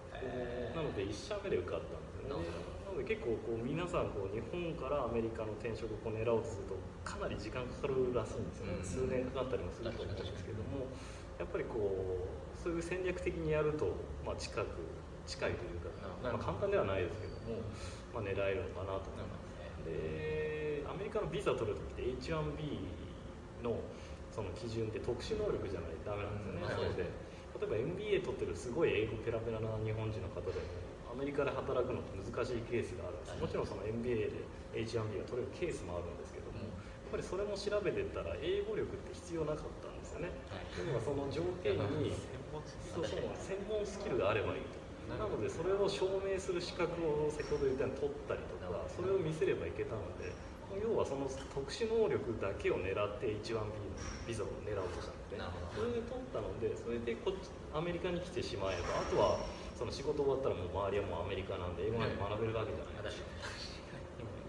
[0.75, 2.45] なので1社目で受かったんですよね。
[2.85, 8.83] なので結構こう皆さんこう日本からアメリカの転職を狙おうとするとかなり時間かかるらしいんですよね、うん。
[8.83, 10.85] 数年かかったりもすると思うんですけども
[11.39, 14.67] やっぱりこうそういう戦略的にやると、まあ、近く
[15.25, 15.89] 近いというか、
[16.21, 17.63] まあ、簡単ではないですけども、
[18.13, 19.09] まあ、狙えるのかなと。
[19.09, 23.79] 思いますでアメリカのビザ取るときって H1B の
[24.27, 33.37] その基準って特殊能力じゃないとダメなんですよね、うんなので例えば MBA 取ってるすごい英語ペラペラな日本人の方でもアメリカで働くのって難しいケースがあるんです。
[33.37, 40.33] もちろんその MBA で H1B が取れるケースもあるんですけども、やっぱりそれも調べてったら英語力って必要なかったんですよね。
[40.89, 42.15] 要はその条件に
[42.89, 44.81] そうそう専門スキルがあればいいと。
[45.11, 50.31] なのでそれを証明する資格を先ほど言ったように取ったりとかそれを見せればいけたので
[50.79, 53.65] 要はその特殊能力だけを狙って H1B の
[54.27, 55.35] ビザを狙おうとしたんで
[55.75, 59.39] それで取ったのでそれでこっちアメリカに来てしまえばあとは
[59.75, 63.03] その仕事終わったらもう周りはもうアメリカなんで英語なんて学べるわけじゃない。
[63.03, 63.27] ですか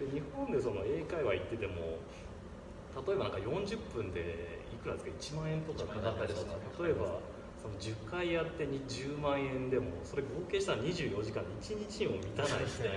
[0.03, 1.99] で日本でその英会話行ってても
[3.07, 7.17] 例えばなんか40分でいくらですか？1万円とかかかったりとか例えば
[7.63, 12.91] その10回やってに10万円でもそれ合計したら24時間で1日にも満たないですね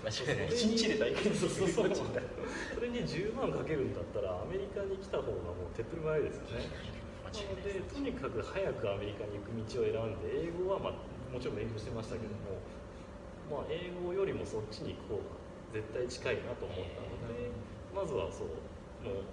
[0.00, 1.34] 間違いない一日で大変。
[1.36, 1.92] そうそうそう。
[1.92, 6.96] それに10万かけるんだったらアメリカに来た方がもう手っ取り早いですよね。
[7.26, 10.92] なのでとにかく早くアメリカに行く道を選んで英語は、まあ、
[11.28, 15.36] もちろん勉強してましたけども、まあ、英語よりもそっちに行く方が
[15.74, 17.52] 絶対近いなと思ったので
[17.92, 18.56] まずはそう
[19.04, 19.24] もう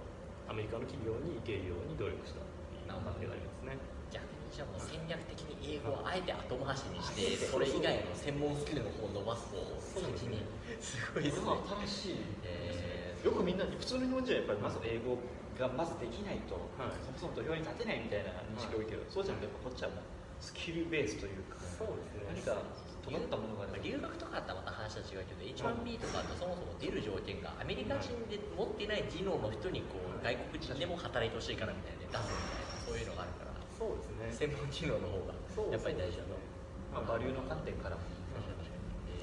[0.48, 2.44] アメリカの企業に行けるように努力したっ
[2.76, 3.93] ていうわけがありますね
[4.54, 10.42] 逆にじゃあもう戦略的に英語をあえて後回しにしてそれ以外の専門スキルの方を伸ばす方を先に。
[10.80, 11.50] すごいですね。
[11.86, 12.16] 新しい。
[12.44, 15.16] えーよくみんな普通の日本人はやっぱりまず英語
[15.56, 17.00] がまずできないと、はい。
[17.00, 20.04] そもそも土俵に立てないみたいな認識が多いけど、そうじゃなくてやっぱこっちはもう
[20.44, 22.28] スキルベースというかそうですね。
[22.28, 22.60] 何か
[23.00, 33.43] 尖ったものがあれば留学とかだったらまた話は違うけど H1B とかだとそもそも出る条件がアメリカ人で持ってない技能の人にこう外国人でも働いてほしいからみたいで出すみたいなそういうのがあるから
[33.84, 34.48] そうですね。
[34.48, 36.40] 専門技能の方がそうやっぱり大事だと。
[36.88, 38.02] まあ、バリューの観点からも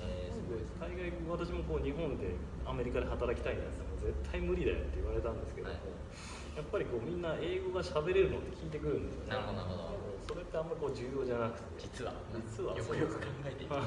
[0.04, 2.36] えーすごい海外私もこう日本で
[2.68, 6.58] アメリカで働きたいんですよ絶対無理だよって言われたんですけども、はい。
[6.58, 9.34] やっぱりこうみんな英語が喋れるのって聞いてくるんですよ。
[9.34, 10.22] ねなるほどなるほど。
[10.22, 11.90] それってあんまりこう重要じゃなくて。
[11.90, 12.14] 実は。
[12.30, 12.78] 実は。
[12.78, 13.82] よくよく考えていた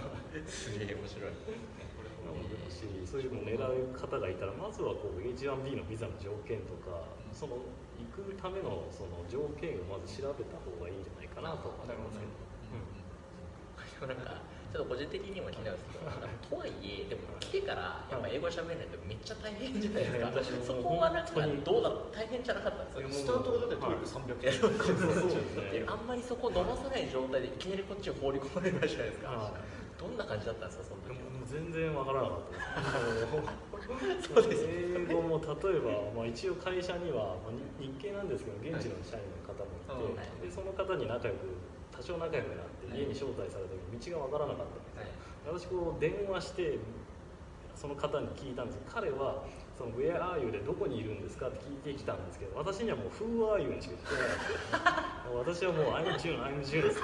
[0.48, 1.30] すげえ面白い。
[2.24, 7.60] なのでもしそういうのを狙う方がいたらまずはこう H1B のビザの条件とかその
[7.98, 12.18] 行くためのその条件をまず調べた方がいいんじゃないかなと思います。
[12.18, 14.42] けど、でも なんか
[14.74, 16.10] ちょっと個人的にも気になるんですけど
[16.50, 20.66] とはいえでも来てからやっぱ英語喋れないとめっちゃ大変じゃないですか。
[20.66, 25.84] そこはなんかどうだ大変じゃなかったんですかスタートがだって TOEIC300いやそうそうそうそうですね。
[25.86, 29.28] あんまりそこ伸ばさない状態でいきなりこっちを放り込まれるじゃないですか。
[29.30, 32.38] はいどんな感じだったんですかその時全然わからなかっ
[33.72, 40.48] た そうです英語も例えば、まあ、一応会社には、まあ、日日系なんですけど現地の社員の方もいて、はい。
[40.48, 41.52] でその方に仲良く
[41.92, 46.78] 多少仲良くなって家に招待された時道がわからなかったんですよ、私こう電話して
[47.76, 49.44] その方に聞いたんですけど彼は
[49.76, 55.14] その Where are you でどこにいるんですかって聞いてきたんですけど私にはもう Who are you にしか聞こえなかった。
[55.34, 57.00] 私はもう I'm June I'm June って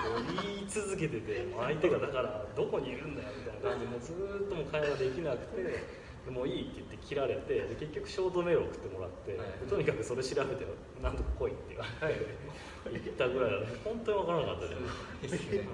[0.46, 9.48] 言い続けてて相手がだからどこにいるんだよみたいな感じでもうずーっともう会話できなくてでもういいって言って切られてで結局ショートメールを送ってもらって、はい。
[9.64, 10.66] でとにかくそれ調べて
[11.02, 14.74] なんとか来いって言われて行ったぐらいだね本当に分からなかったで
[15.28, 15.64] すね。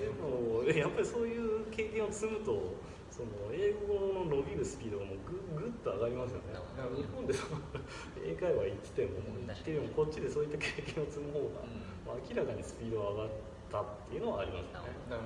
[0.00, 2.74] でもやっぱりそういう経験を積むと
[3.10, 6.58] その英語の伸びるスピードがもうぐぐっと上がりますよね。
[6.96, 7.60] 日本でその
[8.20, 9.46] 英会話行っててもうん。
[9.46, 11.64] 行ってもこっちでそういった経験を積む方が、
[12.04, 13.28] まあ、明らかにスピードが上がっ
[13.76, 14.96] たっていうのはありますよね。
[15.12, 15.22] なる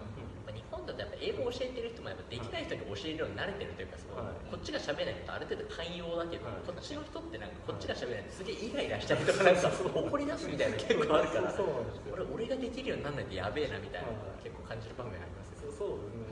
[0.47, 4.35] まあ日本だとやっぱ英語を教えてる人もやっぱできない人に教えるように慣れてるというかその、はい。
[4.51, 11.55] こっちが喋れないとある程度寛容だけど、はいこっちの人ってなんかこっちが喋れないとすげえイライラしたりとかなんか怒り出すみたいなの結構あるから。
[12.11, 16.30] 俺俺ができるようにならないとやべえなみたいな、はい結構感じる場面ありますよそうそうですね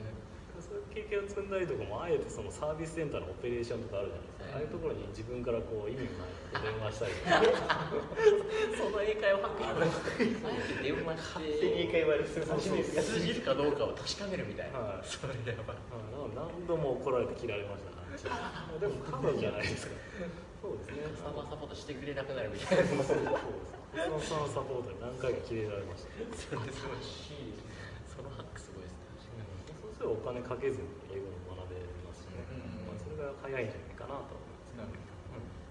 [0.93, 7.93] 経験を積んだりとかもあえてそのサービスセンターのオペレーションとかあるじゃないですか、ああいうところに自分からこう意味のない電話したりとか。
[8.73, 15.05] その英会話ハックあえて電話して手に英会話するそうそう通じるかどうかを確かめるみたいな、はい。
[15.05, 17.99] それやばいはい何度も怒られて切られましたね。
[18.81, 19.93] でも多分じゃないですか
[20.61, 21.07] そうですね。
[21.15, 22.83] サーバーサポートしてくれなくなるみたいな。
[22.83, 23.29] そうそうで
[24.19, 26.11] すそのサポートに何回か切れられました。
[26.35, 26.83] それす。
[26.83, 26.99] ごい
[28.09, 29.07] そのハックすごいですね
[29.79, 35.09] そうすればお金かけずに英語も学べますしね、うんまあ、それが早いんじゃないかなと思います。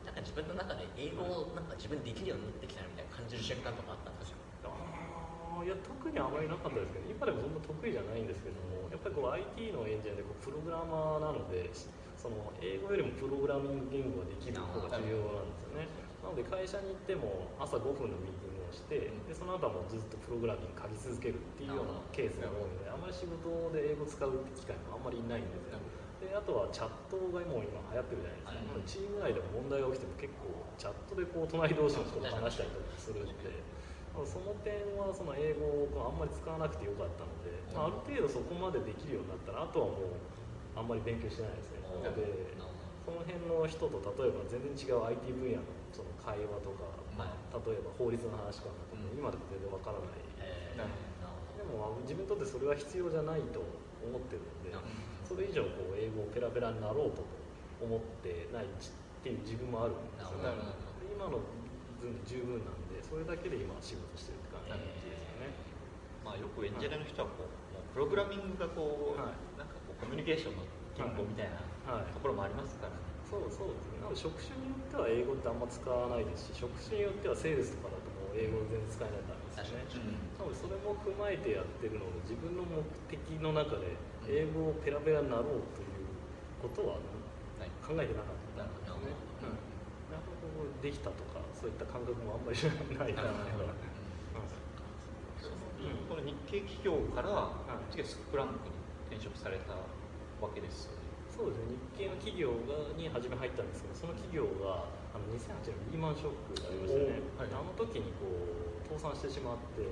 [0.08, 11.68] なんか自分の中で英語をなんか自分できるようになってきたなみたいな感じる瞬間とかあったんですよあーいや特にあまりなかったですけど今でもそんな得意じゃないんですけどもやっぱりこう IT のエンジニアでこうプログラマーなので
[12.16, 16.08] その英語よりもプログラミング言語ができる方が重要なんですよね。
[16.24, 25.80] なので会社に行っても朝5分のミーティングをしてでその後はもうずっとプログラミング書き続けるっていうようなケースが多いのであまり仕事で英語を使うって機会もあんまりないんですよ。
[26.18, 33.62] であとはチャットがもう今流行ってるじゃないですか、チーム内でも問題が起きても結構チャットでこう隣同士の人と話したりとかするんで
[34.26, 40.18] その点はその英語をあんまり使わなくてよかったので、まあ、ある程度そこまでできるようになったらあとはもう
[40.74, 41.86] あんまり勉強してないですね。
[41.86, 42.58] なので
[43.06, 46.84] その辺の人と例えば全然違う IT 分野のその会話とか、
[47.18, 50.22] まあ、例えば法律の話とかなんかも今でも全然わからない。
[50.38, 50.94] えなる
[51.58, 53.58] でも自分にとってそれは必要じゃないと
[53.98, 54.70] 思ってるので
[55.26, 57.26] それ以上こう英語をペラペラになろうと
[57.82, 60.70] 思ってないっていう自分もあるんですよなね
[61.10, 61.42] 今の
[61.98, 65.50] 分で十分なんでそれだけで今仕事してるって感じですよね。
[66.22, 69.58] まあ、よくエンジニアの人はこう、もうプログラミングがこう、はい。
[69.58, 70.62] なんかこうコミュニケーションの
[70.94, 72.12] 言語みたいなはい。
[72.12, 73.07] ところもありますからね。
[73.28, 74.00] そうそうですね。
[74.00, 80.16] なので職種によっては英語ってあんま使わないですし職種によってはセールスとかだともう英語全然使えないとダメですよね。
[80.40, 82.80] なのでそれも踏まえてやってるので自分の目
[83.12, 86.08] 的の中で英語をペラペラになろうという
[86.64, 86.96] ことは
[87.60, 87.70] はい。
[87.82, 89.10] 考えてなかったんですね、
[89.42, 89.56] うん、
[90.12, 90.20] な
[90.80, 93.88] できたとかそういった感覚もあんまりないから、なるほど。
[96.08, 97.52] この日系企業からは
[98.04, 98.76] スプランクに
[99.10, 100.97] 転職されたわけですよね
[101.38, 101.78] そうですね。
[101.94, 107.54] 日系の企業がに初め入ったんですけどその企業があの2008年リーマンショックがありましたね、はい。
[107.54, 109.86] あの時にこう倒産してしまって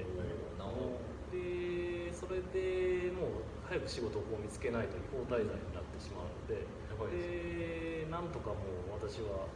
[1.30, 6.66] でそれでもう早く仕事をこう見つけないと違法滞在になってしまうので
[7.14, 9.46] でなんとかもう私は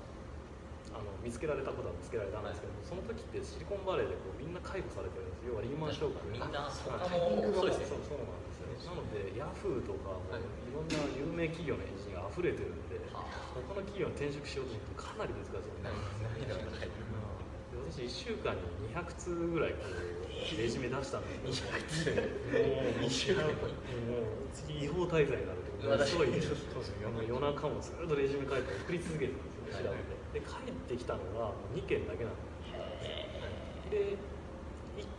[0.94, 6.26] あの見つけられたことは見つけられたんですけど、その時ってシリコンバレーでこうみんな介護されてるんです要はリーマンショック。
[6.26, 7.86] みんなそそうですね。
[7.86, 8.49] そうそうなんです。
[8.49, 8.49] よ
[8.86, 10.42] なのでヤフーとかもはい。
[10.42, 15.90] いろんな有名企業のエンジニアが溢れてるんでは他の企業に転職しようと思ってかなり難しいんですよ
[16.22, 16.88] 難易度が高い。
[16.90, 18.62] で私1週間に
[18.94, 21.70] 200通ぐらいこうレジュメ出したんですよ。
[21.74, 22.10] 200通。
[22.14, 25.90] もう2週間にもう次違法滞在になるとう。
[25.90, 29.90] わすごい確そうですよ夜中もずっとレジュメ書いて送り続けてるんですよ。
[29.90, 34.29] ね調べてで帰ってきたのが2件だけなんですで1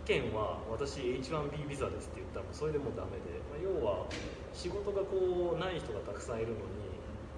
[0.06, 4.06] 件は私 H1B ビザですって言ったらそれでもうダメで、まあ、要は
[4.54, 6.92] 仕事がこうない人がたくさんいるのに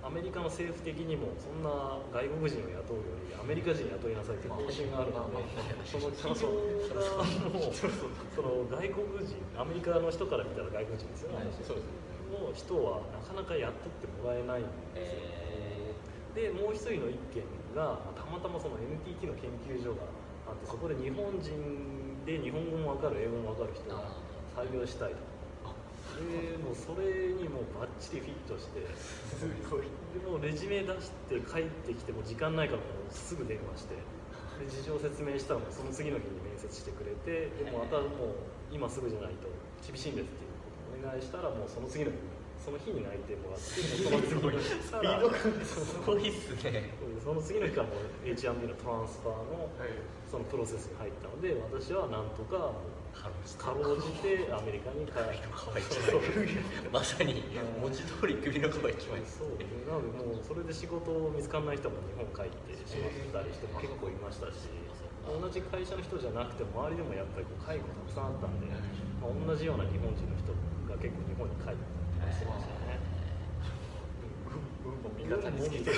[0.04, 1.72] アメリカの政府的にもそんな
[2.12, 5.48] 外国人を雇うよりアメリカ人雇いなさいという方針があるので
[5.88, 6.52] その企業
[6.92, 13.72] がもうその外国人アメリカの人から見たら外国人ですよね、私そうですの人はなかなか雇っ
[14.02, 14.66] てもらえないん
[14.98, 15.22] ですよ、
[16.34, 17.46] でもう一人の一件
[17.78, 20.10] がまあたまたまその NTT の研究所が
[20.48, 24.12] あってそこで日本人で日本語も分かる英語も分かる人が
[24.56, 25.34] 採用したいと。
[26.14, 29.90] でもうそれにもうバッチリフィットしてすごい。
[30.14, 33.96] でもうレジュメ出して帰ってきても時間ないからもうすぐ電話して
[34.62, 38.10] で事情説明したらもうその次の日に面接してくれてでもまたもう
[38.72, 39.50] 今すぐじゃないと
[39.82, 42.22] 厳しいんですっていうことをお願いしたらもうその次の日に
[42.64, 44.72] その日に泣いてもらってその次の日
[45.68, 46.96] すごいっすね。
[47.20, 49.68] その次の日からもう H&B のトランスファーの
[50.32, 52.72] そのプロセスに入ったので私はなんとか
[53.60, 57.44] かろうじてアメリカに帰る可愛い一枚まさに
[57.84, 59.76] 文字通り首の皮一枚そうです。
[59.76, 64.72] ねなのでもうそれで仕事見つかんない人も日本帰ってしまったりしても結構いましたし
[65.28, 68.68] 同じ会社の人じゃなくても周りでもやっぱりこう介護たくさんあったんで、
[69.20, 70.52] まあ、同じような日本人の人
[70.88, 72.03] が結構日本に帰って
[72.34, 72.98] してましたね
[75.18, 75.30] みん。
[75.30, 75.94] な大好きで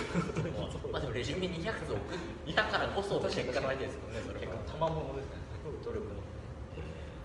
[0.91, 4.13] まあでもレジュメ200通送ったからこその結果なわけですもん。
[4.13, 5.39] ねそれ結は構賜物ですね
[5.83, 6.13] 努力の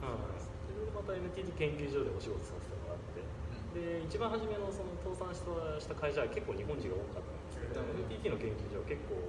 [0.01, 3.21] はいそれでまた NTT 研究所でお仕事させてもらって
[3.77, 5.45] で一番初めのその倒産し
[5.87, 7.37] た会社は結構日本人が多かったん。
[7.51, 9.21] ですけど、NTT の研究所は結構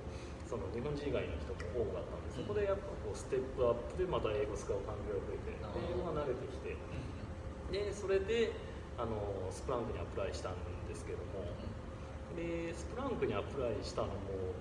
[0.48, 2.24] その日本人以外の人も多かったん。
[2.26, 5.60] でそこでやっぱこうステップアップでまた英語使う環境が増えてで
[5.92, 6.80] 英語が慣れてきて
[7.72, 8.56] でそれで
[8.98, 9.16] あの
[9.52, 11.46] スプランクにアプライしたんですけども。
[12.32, 14.56] でスプランクにアプライしたのも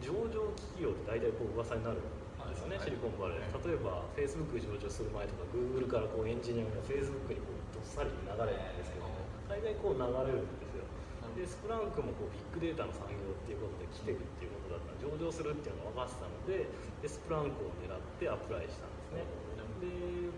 [0.00, 2.08] 上場企業って大体こう噂になるん
[2.48, 3.44] ですよね、はいシリコンバレー。
[3.60, 9.04] 例えば Facebook 上場する前とか Google からこうエンジニアが Facebook にこうどっさり流れるんですけど
[9.52, 10.88] 大概こう流れるんですよ。
[11.36, 14.96] でスプランクもこうビッグデータの産業っていうことで来てるっていうことだった。
[14.96, 16.64] 上場するっていうのが分かってたので
[17.04, 19.28] でスプランクを狙ってアプライしたんですね。
[19.84, 20.32] で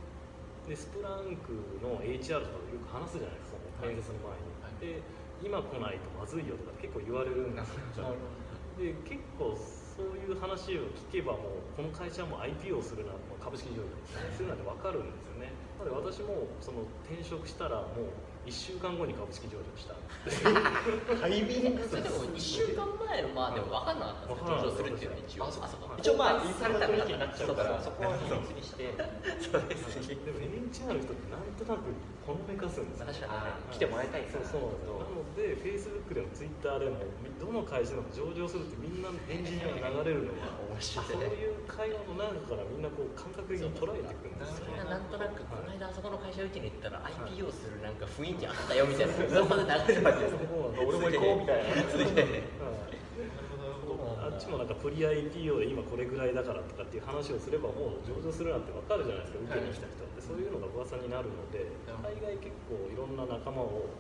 [0.68, 5.02] でスプランクの HR とかでよく話すじゃないですかその面接の前に、で
[5.42, 8.14] 今来ないとまずいよとか結構言われるんですよ。
[8.78, 13.90] で結構そういう話を聞けばもうこの会社も IPO するな株式上場
[14.32, 15.52] するなんて分かるんですよね。
[15.76, 19.94] なので私もその転職したらもう1週間後に株式上場した。
[21.20, 24.58] タイミングそれでも1週間前のまあでも分かんなかったんですよ。
[24.58, 27.78] 上場するっていうのは一応あそうかそこ一応まあインサイダー取引にななっちゃうから。
[27.78, 28.90] そこは秘密にして
[29.38, 30.18] そうですね。
[30.26, 31.86] でも HR の人ってなんとなく
[32.26, 33.06] ほのめかすんですよ。
[33.06, 34.74] 確かに来てもらいたいそうそう。
[34.98, 36.98] なので Facebook でも Twitter でも
[37.38, 41.06] どの会社でも上場するってみんなエンジニアが流れるのが面白い。
[41.06, 44.74] そういう会話の中からみんなこう感覚的に捉えてくるんですそよ。
[44.74, 52.42] れがなんとなくこの間あそこの会社うちに行ったら IPO するなんか雰囲気あったよみたいなそこで流れるわけですね俺も行こうみたいなついで
[54.22, 59.44] あっちもなんかプリ IPO で今これぐらいだからとかっていう話をすればもう上場するなんて分かるじゃないですか。
[59.44, 61.66] 受けに来た人ってそういうのが噂になるので
[62.00, 63.90] 大概結構いろんな仲間を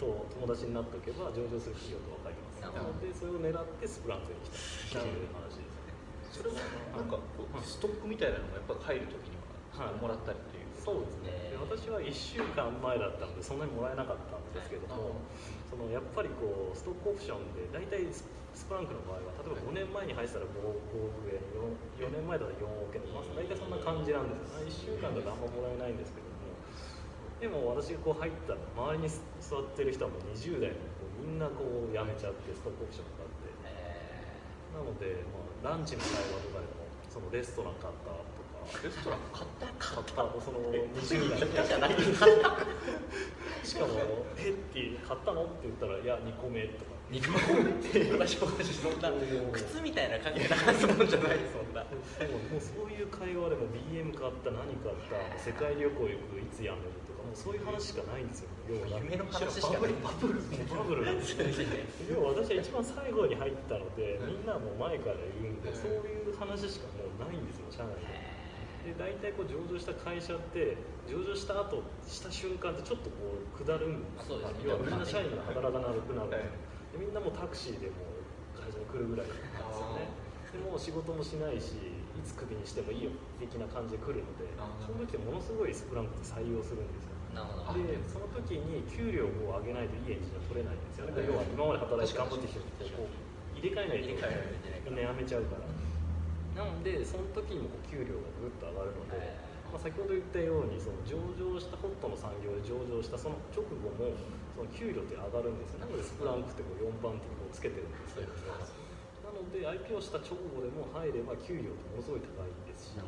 [0.00, 2.62] と友達になっておけば上場する企業と分かります。
[2.64, 5.94] なのでそれを狙ってスプランクに来たっていう話ですね。
[6.32, 6.58] それは
[6.96, 7.18] なんか
[7.62, 9.36] ストックみたいなのがやっぱ入るときに
[9.76, 10.57] ははいもらったりっていう
[10.88, 11.52] そうですね。
[11.52, 15.20] で私は1週間前だったのでそんなにもらえなかったんですけども
[15.68, 18.24] そのやっぱりこうストックオプションで大体ス
[18.56, 21.36] スプランクの場合は例えば5年前に入ってたら5億円
[22.00, 24.96] 4, 4年前だったら4億円まあ大体そんな感じなんですよ。
[24.96, 26.56] 1週間だとあんまもらえないんですけども。
[27.38, 29.06] でも私がこう入ったら周りに
[29.38, 33.52] 座ってる人はもう20代のこうみんなこう辞めちゃってストックオプションがあって。
[34.74, 35.22] なので、
[35.62, 38.37] まあ、ランチの会話とかでもそのレストラン買ったとか
[38.82, 49.10] レストラン買った買ったもうその20代じゃなくて買ったしかも「えって買ったの?」って言ったら「いや2個目」とか2個目って私私そんな
[49.52, 51.82] 靴みたいな感じで話すもんじゃないそんな
[52.20, 61.48] でももうそういう会話でも BM 買った何買った世界旅行行くいつ辞めるとかもうそういう話しかないんですよ要は夢の話しかないバブルバブルなんですよ
[62.12, 68.27] 要は私は一番最後に入ったのでみんなもう前からいるんでそういう話しかもうないんですよ社内で。
[68.84, 70.76] で大体こう上場した会社って
[71.08, 74.70] 上場した後した瞬間ってちょっとこう下るんですそうですね。
[74.70, 76.28] 要はみんな社員が働かなくなる。
[76.28, 76.68] んではい。
[76.92, 78.00] でみんなもうタクシーでも
[78.56, 80.08] う会社に来るぐらいなんですよね
[80.52, 84.48] でもう仕事もしないしいつクビにしてもいいよ的な感じで来るので
[84.80, 87.14] その時ってものすごいスプランクって採用するんですよ。
[87.76, 91.06] でその時に給料を上げないといいエンジニア取れないんですよ。
[91.06, 94.32] ね要は今まで働いて頑張ってきた人とこう入れ替えないといから
[94.88, 95.66] みんな辞めちゃうから
[96.58, 99.38] なのでその時にもこう給料がぐっと上がるので、
[99.70, 103.94] まあ、先ほど言ったようにその上場したホットの産業で上場したその直後も
[104.58, 105.86] その給料って上がるんですよ。
[105.86, 108.26] なのでスプランクってこう4番手にこうつけてるんですよ
[109.22, 112.98] なので IPO した直後でも入れば給料ってものすごい高いですし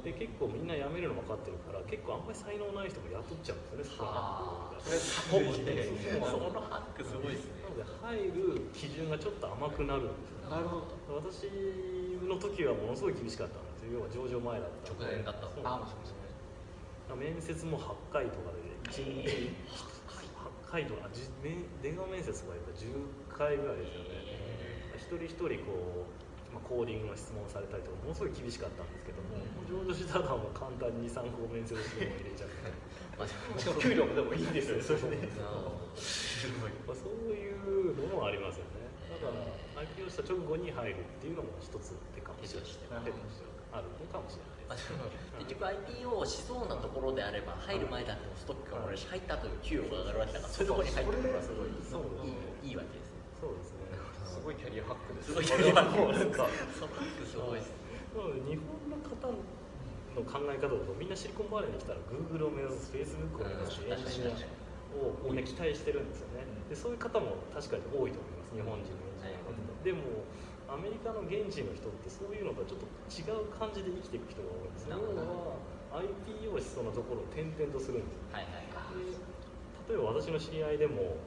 [0.00, 7.60] で結構みんな辞めるの分かってるから結構あんまり才能ない人も雇っちゃうんですよねスプランクがそれ そうそのハックすごいですね。
[7.60, 10.50] なので入る基準がちょっと甘くなるんですよ。
[10.50, 11.20] なるほど。
[11.20, 11.50] 私
[12.24, 14.00] の時はものすごい厳しかったんですよ。
[14.00, 16.14] 要は上場前だった直前だったそうあなんです
[17.16, 19.50] 面接も8回とかで1日
[20.70, 21.10] 8回とか
[21.82, 24.20] 電話面接とかやったら10回ぐらいですよね。
[24.96, 26.19] 一人一人こう、
[26.50, 32.70] まあ、コーディングの質問されたりとかものすごい厳しかったんですけども、上場したらもう簡単に23個面接しても入れちゃって
[33.14, 33.34] まあし
[33.66, 38.90] かも給料もでもいいんですよそれですごいまあ、そういうのもありますよね。
[39.10, 43.04] だから IPO した直後に入るっていうのも一つ手かもしれない。
[43.04, 44.50] 手としてあるのかもしれない
[45.38, 51.70] 結局 IPO をしそうなところであれば入る前だってもストックがもらえるし入った後に給与が上がるわけだからそういうところに入ってくればすごいい
[52.66, 53.18] いいいわけですね。
[53.40, 53.79] そうですね
[54.40, 57.92] すごいキャリアハックですすごいキャリアハックもうなんかそのハックすごいですね
[58.48, 64.40] 日本の方の考え方だとみんなシリコンバレーに来たら Google を目指す Facebook を目指すエンジニア
[64.96, 66.42] をみんな期待してるんですよね。
[66.66, 70.24] でそういう方も確かに多いと思います日本人のエンジニアの方でも
[70.72, 75.58] アメリカの現地の人ってそういうのとはちょっと違う感じで生きていく人が多いんです要は
[75.90, 78.22] IPO しそうなところを転々とするんですよ。
[78.30, 78.98] はいはいはい。
[78.98, 79.18] で
[79.90, 81.18] 例えば私の知り合いでも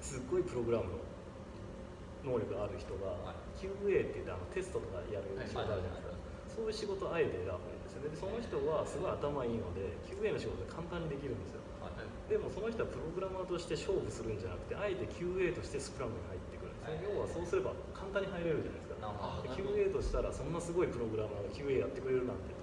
[0.00, 1.00] すっごいプログラムの
[2.22, 3.36] 能力がある人がはい。
[3.58, 6.14] QA って言ってあのテストとかやる仕事あるじゃないですか。
[6.52, 8.12] そういう仕事をあえて選ぶんですよね。
[8.12, 11.62] でその人はすごい頭いいので QA の仕事で簡単にできるんですよ。
[12.30, 17.12] でもその人はプログラマーとして勝負するんじゃなくてあえて QA としてスプラムに入ってくるんですね。
[17.12, 18.96] 要はそうすれば簡単に入れるじゃないですか。
[19.52, 22.54] QA としたらそんなすごいプログラマーが QA やってくれるなんて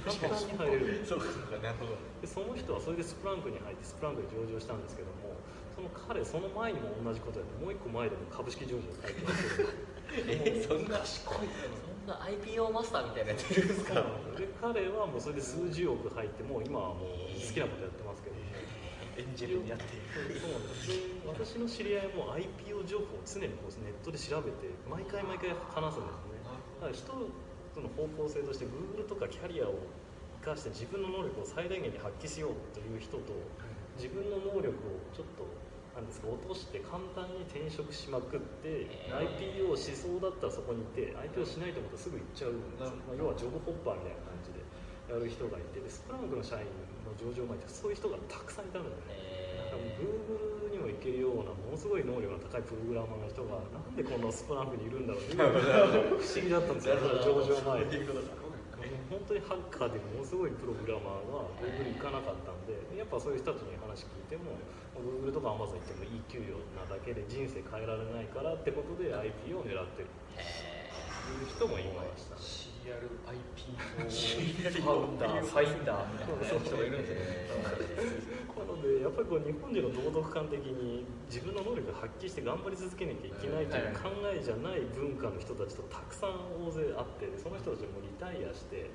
[0.00, 0.86] 簡単に入れる。
[0.86, 1.26] んですそうか
[1.60, 1.96] なるほど。
[2.22, 5.36] でその人はそれでスプランクに入ってスプランクで上場したんですけども
[5.80, 9.64] その彼その前にも同じことやってもう一個前でも株式上場に入ってます
[10.12, 13.84] えそんな賢いそんな IPO マスターみたいなやついるんです。
[13.88, 13.94] か
[14.36, 18.36] で彼はもうそれで数十億入ってもう今はもう好きなことやってますけど。
[18.36, 18.42] も
[19.16, 19.84] エンジェルにやって。
[20.40, 20.88] そうなんです。
[20.88, 20.94] で
[21.28, 26.40] 私の知り合いも IPO 情報を常にこうネットで調べて毎回毎回話すんですね。
[26.80, 29.74] だから一つの方向性として Google とかキャリアを
[30.42, 33.32] 生かして自分の能力を最大限に発揮しようという人と
[34.00, 34.72] 自分の能力を
[35.12, 35.44] ちょっと
[35.94, 42.54] なんですか落として簡単に転職しまくって IPO しそうだったらそこにいて IPO しないと思ったらすぐ行っちゃう。
[42.54, 42.62] ん。
[42.78, 44.62] ですよ、まあ、要はジョブホッパーみたいな感じで
[45.10, 46.70] やる人がいてでスプランクの社員
[47.02, 49.18] の上場前ってそういう人がたくさんいたんだよね
[49.70, 56.94] 多分 Google にも行けるようなものすごい能力が高いプログラマーの人がなんでこんなスプランクにいるんだろうっていう 不思議だったんですよ
[57.26, 58.06] 上場前に
[59.10, 64.54] 本当にハッカーでものすごいプログラマーが Google 行かなかったんでやっぱそういう人たちに話聞いても
[64.94, 70.08] Google とか Amazon 行ってもいい給料なだけで人生変えられないからってことで IP を狙ってる。
[71.20, 72.59] っていう人もいました知
[72.90, 77.60] りリアル IP ファウンダーファインダーみたいな人がいるんですよね
[78.58, 88.90] なのでやっぱりこう日本人の道徳観的に自分の能力を発揮して頑張り続けなきゃいけないという考えじゃない文化の人たちとたくさん大勢あってその人たちもリタイアして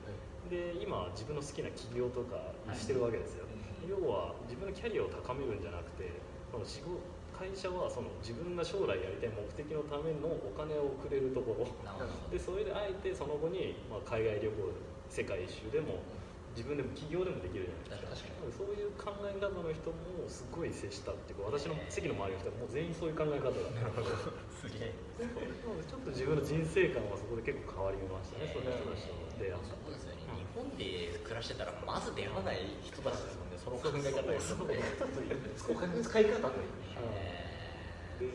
[0.52, 3.46] で今自分の好きな起業とかしてるわけですよ、
[3.90, 6.22] 要は自分のキャリアを高めるんじゃなくて
[6.52, 7.02] その仕事
[7.36, 11.68] 会社はその自分が将来やりたい目的のためのお金をくれるところ。
[12.32, 14.56] でそれであえてその後に、まあ、海外旅行
[15.10, 16.00] 世界一周でも
[16.56, 18.32] 自分でも起業でもできるじゃないですか。
[18.56, 23.84] そういう考え方の人もすごい接したっていうか私の席の周りの人はもう全員そういう考え方だった。
[23.84, 24.08] の
[24.56, 24.96] すげえ。
[25.20, 29.92] でちょっと自分の人生観はそこで結構変わりましたね、そういう人たちと出会っそう。
[29.92, 30.15] ですよね、日
[30.56, 34.80] 本で暮らしてたらまず出会わない人たちですもんねその考え方をするので
[35.68, 36.96] お金の使い方という
[38.24, 38.32] で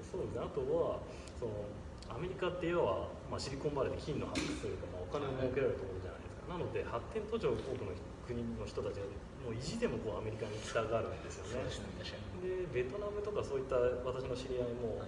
[0.00, 1.04] そうですねあとは
[1.36, 1.68] その
[2.08, 7.92] アメリカって要は、まあ、シリコンバレーで金の発掘というか、まあ、お金を儲けられるところじゃないですかなので発展途上国の
[8.24, 9.08] 国の人たちが
[9.44, 11.66] もう意地でもこうアメリカに来たがるんですよね
[12.40, 15.02] でベトナムとかそういった私の知り合いも、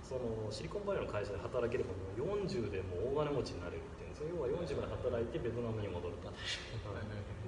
[0.00, 6.28] そのシリコンバレーの会社で働ければもう40でも大金持ちになれるっていうんですよ要は40まで働いてベトナムに戻ると。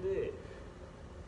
[0.05, 0.33] で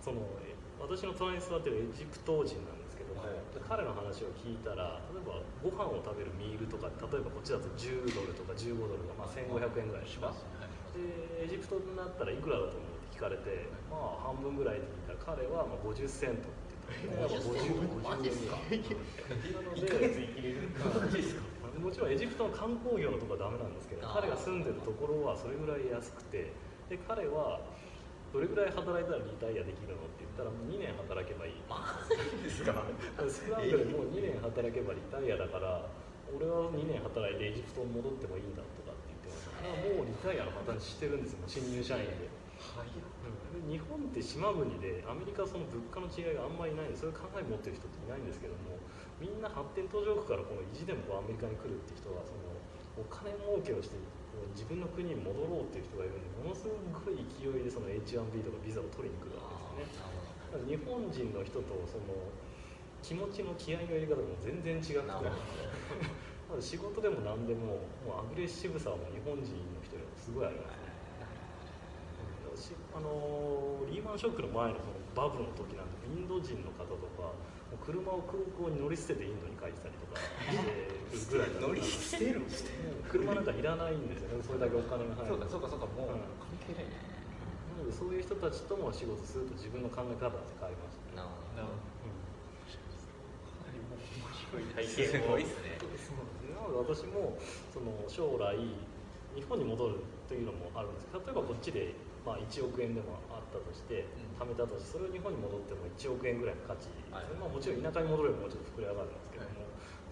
[0.00, 3.34] そのえ私の隣に座ってるエジプト人なんですけども、はい。
[3.66, 10.46] 彼の話を聞いたら例えばご飯を食べるミールとか例えばこっちだと10ドルとか15ドルがまあ1500円ぐらいします
[10.94, 17.58] でエジプトになったらいくらだと思うって聞かれてまあ半分ぐらいって聞いたら彼はまあ50セントって言ったんですね
[18.08, 18.56] マジですか？
[18.56, 21.42] なので1ヶ月生きれる マジですか？
[21.78, 26.52] もちろんエジプトの観光業のとこはダメなんですけど彼が住んでるところはそれぐらい安くて
[26.90, 27.60] で彼は
[28.32, 31.56] どれぐらい働いたらリタイアできるのって言ったらもう2年働けばいい。
[32.44, 32.84] ですか。
[33.24, 35.88] スクランブルもう2年働けばリタイアだから
[36.28, 39.64] 俺は2年働いてエジプトに戻ってもいいんだとかって言ってました。
[39.64, 41.48] からもうリタイアの形してるんですよ。
[41.48, 42.28] 新入社員で。
[43.68, 46.88] 日本って島国でアメリカはその物価の違いがあんまりない。
[46.88, 48.80] んでそういう考え持ってる人っていないんですけども
[49.20, 52.56] みんな発展途上国からこの意地でもアメリカに来るって人はその
[52.96, 54.00] お金儲けをして
[54.56, 60.08] 自分の国に戻ろうっていう人がいるんでものすごい勢いでその H1B とかビザを取りに来るわけですね。
[60.64, 62.16] 日本人の人とその
[63.02, 65.12] 気持ちの気合の入れ方も全然違くて
[66.58, 70.87] 仕事でも何でももうアグレッシブさはもう日本人の人よりもすごいありますね
[72.98, 77.30] あのーリーマンショックの前のそのバブルの時なんてインド人の方とか
[77.70, 80.20] もう車を空港に乗り捨ててインドに帰ってたりとか
[81.14, 82.42] してるぐらいだ乗り捨てる
[83.08, 84.44] 車なんかいらないんですよね。
[84.44, 85.40] それだけお金が入る。
[85.48, 86.26] そうかそうかそうかもううん。
[86.36, 87.00] 関係ないね。
[87.00, 92.18] なのでそういう人たちとも仕事すると自分の考え方って変わりますね、なるほなるほど
[93.56, 93.94] かなり面
[94.28, 95.32] 白い体験を。
[95.32, 95.80] ごいっすね。
[96.52, 97.38] なので私も
[97.72, 98.58] その将来
[99.32, 101.94] 日本に戻るというのもあるんですけど例えばこっちで、
[102.26, 104.38] まあ、1億円でもあったとしてうん。
[104.38, 107.30] 貯めたとしてそれを日本に戻っても1億円ぐらいの価値、はい。
[107.38, 109.68] まあ、もちろん田舎に戻ればもうちょっと膨れ上がるんですけども、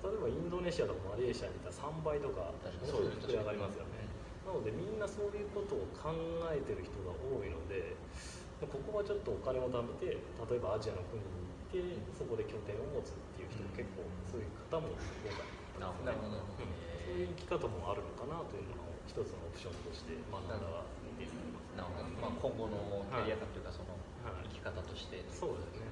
[0.07, 2.93] 例えばインドネシアとかマレーシアにいたら3倍とか確かに。
[2.93, 4.07] もうちょっと膨れ上がりますよね。
[4.47, 6.15] なのでみんなそういうことを考
[6.55, 7.99] えてる人が多いので
[8.63, 14.95] ここはちょっとお金を貯めて例えばアジアの国に行ってそこで拠点を持つっていう人も結構そういう方も
[15.27, 16.39] 多かったなるほど。
[16.39, 16.71] うん。
[17.05, 20.55] そういう生き方もあるのかなというのを一つのオプションとして学んだ
[21.77, 23.93] なるほどまあ、今後のキャリア感というかその
[24.25, 25.87] はい生き方としてそうですね。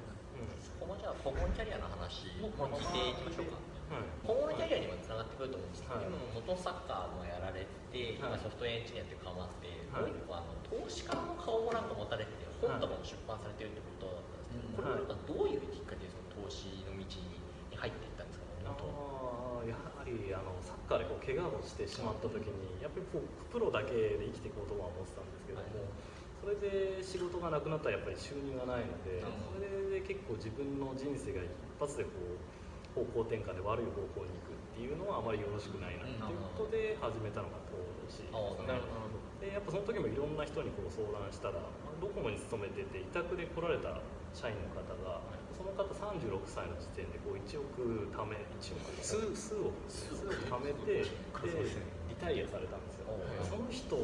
[0.80, 3.60] ここもじゃあ今後のキャリアの話も聞いていきましょうか。
[4.26, 20.12] 今後のキャリアにもつながってくると思うんですけど、はい今元サッカーもやられて、今はいソフトウェアエンジニアっていう顔もあって、はいもう一個あの投資家の顔もなんか持たれてて本とかも出版されてるってことだったんですけど、これはどういうきっかけでその投資の道に入っていったんですかあ元々ーやはり
[20.84, 25.88] あのサッカーでこう怪我をしてしまった時にやっぱりこうプロだけで生きていこうとは思ってたんですけども、
[26.44, 31.48] それで仕事がなくなったらやっぱり収入がないのでそれで結構自分の人生が一
[31.80, 32.36] 発でこう
[32.94, 37.74] 方向転換で悪い方向に行くっていうのはあまりよろしくないなっていうことで始めたのが投
[38.06, 38.68] 資でほど。
[39.42, 43.98] でやっぱその時もいろんな人にこう相談したら、まあドコモに勤めてて委託で来られた
[44.32, 49.72] 社員の方がその方36歳の時点でこう1億貯め1億数数億。
[49.88, 51.08] 数億貯めてで
[52.08, 53.08] リタイアされたんですよ。
[53.48, 53.96] その人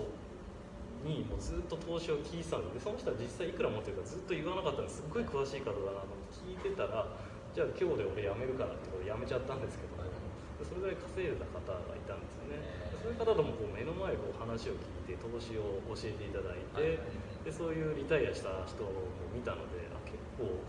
[1.04, 5.00] にもうずっと投資を聞いてたんででその人は実際いくら持ってるかずっと言わなかったんです。
[5.00, 7.08] っごい詳しい方だなと聞いてたら
[7.56, 12.60] じゃあ今日で俺辞めるからってことで辞めちゃったんですけどもでそれぐらい稼いでた方がいたんですよね。
[12.92, 17.00] でそういう方ともこう目の前でこう話を聞いて投資を教えていただいて
[17.44, 20.60] でそういうリタイアした人も見たのであ結構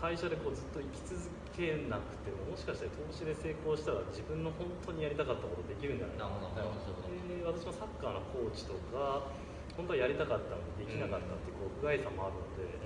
[0.00, 1.16] 会社でこうずっと生き続
[1.56, 6.28] けなくてももしかしたら投資で成功したら自分の本当にやりたかったことできるんじゃないか。
[6.28, 6.66] な
[7.30, 9.30] で私もサッカーのコーチとか
[9.74, 12.78] 本当はやりたかったのにできなかったっていうこう不甲斐さもあるので、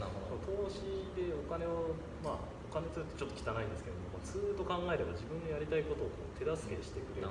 [0.46, 1.92] 投資でお金を
[2.24, 7.28] まあお金というとちょっと汚いんですけどもツールと考えれば自分のやりたいことをこう手助けしてくれる。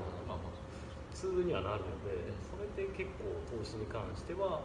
[1.18, 4.62] ツールにはなるのでそれで結構投資に関しては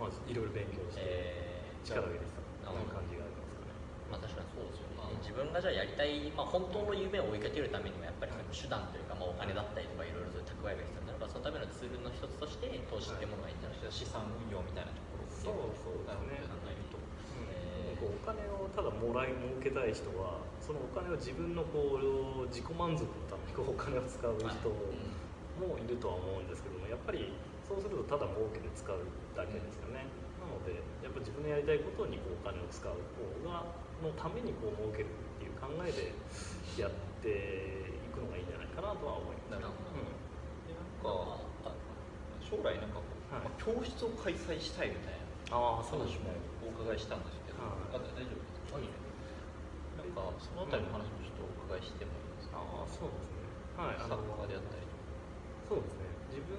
[0.00, 2.32] まあいろいろ勉強してえー力を入れて
[2.64, 3.17] たなるほど感じ
[5.20, 16.44] 自分がじゃあやりたい、まあ、本当の夢を追いかけるためにはやっぱりその手段というか、まあ、お金だったりとかいろいろ蓄えが必要になるからそのためのツールの一つとして投資っていうものがいいんじゃないですか、資産運用みたいなところそうそうですね。
[16.44, 16.98] 考えると。
[16.98, 24.46] えお金をただもらい儲けたい人はそのお金を自分のこう自己満足のためにこうお金を使う人
[25.58, 27.32] もいるとは思うんですけどもやっぱり
[27.66, 28.96] そうするとただ儲けて使う
[29.34, 30.06] だけですよね、
[30.40, 36.12] なのでやっぱ自分のやりたいことにこうお金を使う方がのためにこう儲けるっていう考えで
[36.80, 36.90] やっ
[37.22, 37.28] て
[37.98, 39.58] いくのがいいんじゃないかなとは思います。
[39.58, 39.90] なるほど。
[39.94, 40.06] うん
[40.68, 41.38] でなんか
[42.42, 45.18] 将来なんかこう、はいまあ教室を開催したいみたい
[45.52, 46.32] なああ話も
[46.64, 48.72] お伺いしたんですけど、はいあ大丈夫です。
[48.72, 53.44] か、なんかそのあたりの話もちょっとお伺いしてもいいですか、ああそうですね。
[53.76, 54.84] はいサッカーであったり
[55.68, 56.08] そうですね。
[56.32, 56.56] 自分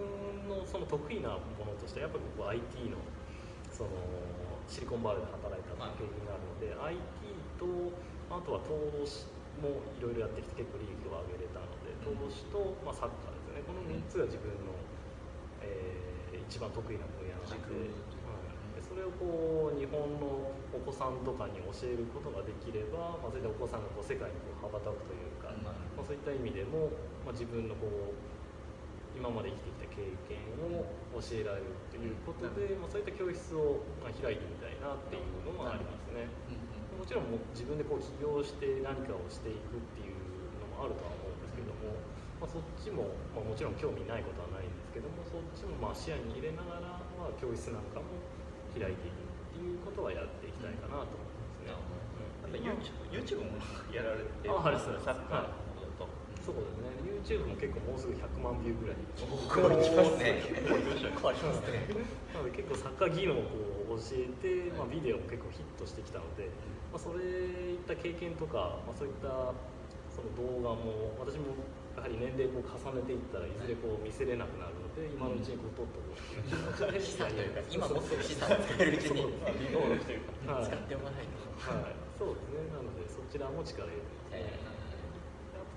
[0.49, 2.97] のその得意なものとしてやっぱり僕は IT の
[3.73, 3.89] その
[4.69, 7.18] シリコンバレーで働いた経験があるので、IT
[7.59, 7.67] と
[8.31, 9.27] あとは投資
[9.59, 13.67] もいろいろやってきて結構利益を上げれたので投資と、まあ、サッカーですよね。
[13.67, 14.71] この3つが自分の、
[15.61, 16.09] えー
[16.49, 18.33] 一番得意な分野なので,、軸は
[18.73, 26.89] い、でそれをこう日本のお子さんとかに教えることができれば、まあ、そういったお子さんがこう世界にこう羽ばたくというか、まあ、そういった意味でも、
[27.21, 28.17] まあ、自分のこう
[29.13, 30.41] 今まで生きてきた経験
[30.73, 30.89] を
[31.21, 36.25] 教えられるということで、まあ、そういった教室をまあ開いてみたいなっていうのもありますね。
[36.49, 36.68] も
[37.09, 40.13] ちろんもう自分でこう起業して何かをしていくっていう
[40.61, 41.97] のもあるとは思うんですけども、
[42.37, 48.13] まあ、そっちも、まあ、もちろん興味ないことはないんですけどもそっちもまあ視野に入れながら、まあ、教室なんかも
[48.77, 51.73] 開いていくっていうことはやっていきたいかなと思いますね。
[52.45, 53.57] なんか YouTube, YouTube も
[53.89, 55.68] やられてあはいサッカーのことだと、
[56.49, 56.89] そうですね。
[57.19, 58.97] YouTube も結構もうすぐ100万ビューぐらい。
[59.21, 60.41] こうきますね。
[61.21, 61.85] こうきますね
[62.33, 63.43] なので結構サッカー技能を
[63.89, 66.49] こう教えて、まあ、ビデオも結構ヒットしてきたので、
[66.89, 69.53] まあ、それいった経験とか、まあ、そういった
[70.09, 71.53] その動画も私も
[71.99, 76.15] やはり年齢こう重ねていったらいずれこう見せれなくなるので今のうちにこう撮っとこう。
[76.87, 77.53] ういう。
[77.53, 79.21] か今持ってる資産を使えるうちに。
[80.47, 80.65] はい。
[80.65, 81.35] 使っておかないと。
[81.59, 82.71] はい、そうですね。
[82.71, 84.07] なのでそちらも力入れて。
[84.31, 84.68] えあと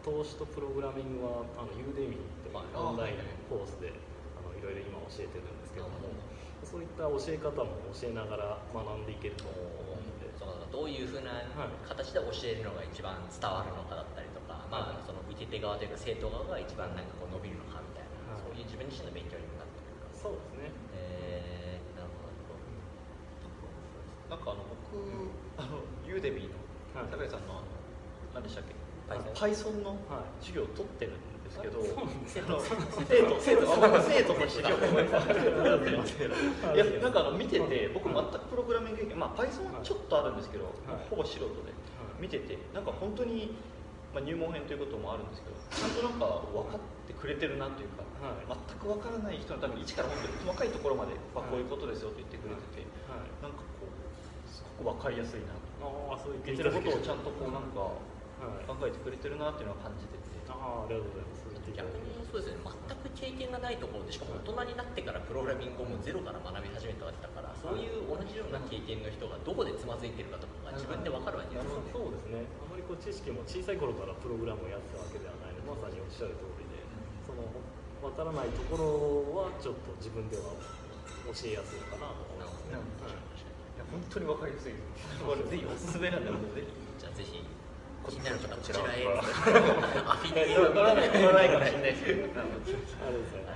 [0.02, 3.94] 投資とプログラミングはあのユーデミーというオンラインコースで
[4.34, 5.94] あのいろいろ今教えてるんですけども
[6.66, 10.32] そういった教え方も教えながら学んでいけると思うので。
[10.72, 11.44] どういうふうな
[11.86, 18.42] 形で教えるのが一番伝わるのかだったりとか、まあ、その受け手側というか生徒側が一番なんかこう伸びるのかみたいな、はい。
[18.42, 20.72] そういう自分自身の勉強にもなってくるからそうですね。
[20.96, 22.58] えー、なるほど。
[24.32, 24.98] なんかあの僕、
[25.60, 26.58] あのユーデミーの
[26.98, 27.12] はい。
[27.12, 27.68] 高井さんのあの
[28.34, 28.81] 何でしたっけ？
[29.12, 30.40] Python Python のはい。
[30.40, 31.84] 授業を取ってるんですけど、
[32.26, 32.80] 生徒生
[33.20, 33.56] 徒生
[34.24, 36.78] 徒として授業をやってますけどい。
[36.78, 40.72] やなんかあの見てて僕全くプログラミング経験まあ Python はちょっとあるんですけど、はい。
[41.10, 41.72] ほぼ素人で
[42.20, 43.52] 見ててなんか本当に、
[44.14, 48.58] まあ、入門編ということもあるんですけどちゃんとなんか分かってくれてるなというか、はい。
[48.68, 53.28] 全く分からない人のために一から本当に細かいところまで、まあ、こういうことですよと言ってくれてて、はい。
[53.44, 53.92] なんかこう
[54.48, 55.52] すごく分かりやすいな
[55.82, 58.11] ああそういうことをちゃんとこうなんかはい
[58.66, 60.22] 考えてくれてるなっていうのは感じてて。
[60.50, 61.42] ああありがとうございます。
[61.72, 62.60] 逆にそうですね。
[62.60, 71.88] 全く経験がないところでしかも大人になってからプログラミングをもうゼロから学び始めたわけだからそういう同じような経験の人がどこでつまずいてるかとかが自分で分かるわけですよね。
[71.94, 72.44] そうですね。
[72.60, 76.84] あまりこう知識も小さい頃からプログラムをやってたわけではないのでまさにおっしゃる通りで
[77.24, 77.40] その
[78.04, 80.52] 分からないところはちょっと自分では
[81.30, 82.76] 教えやすいのかなと思いますね。
[83.00, 83.16] はい。
[83.16, 85.24] いや本当に分かりやすいです。
[85.24, 86.68] これぜひおすすめなんで、ぜひ。
[86.98, 87.40] じゃあぜひ。
[87.40, 87.61] こ
[88.08, 89.06] 気になる方こちらへ
[90.06, 92.24] アフィリエイト乗らない、乗らないかもしれないですけど。
[92.24, 93.52] ありがとうござい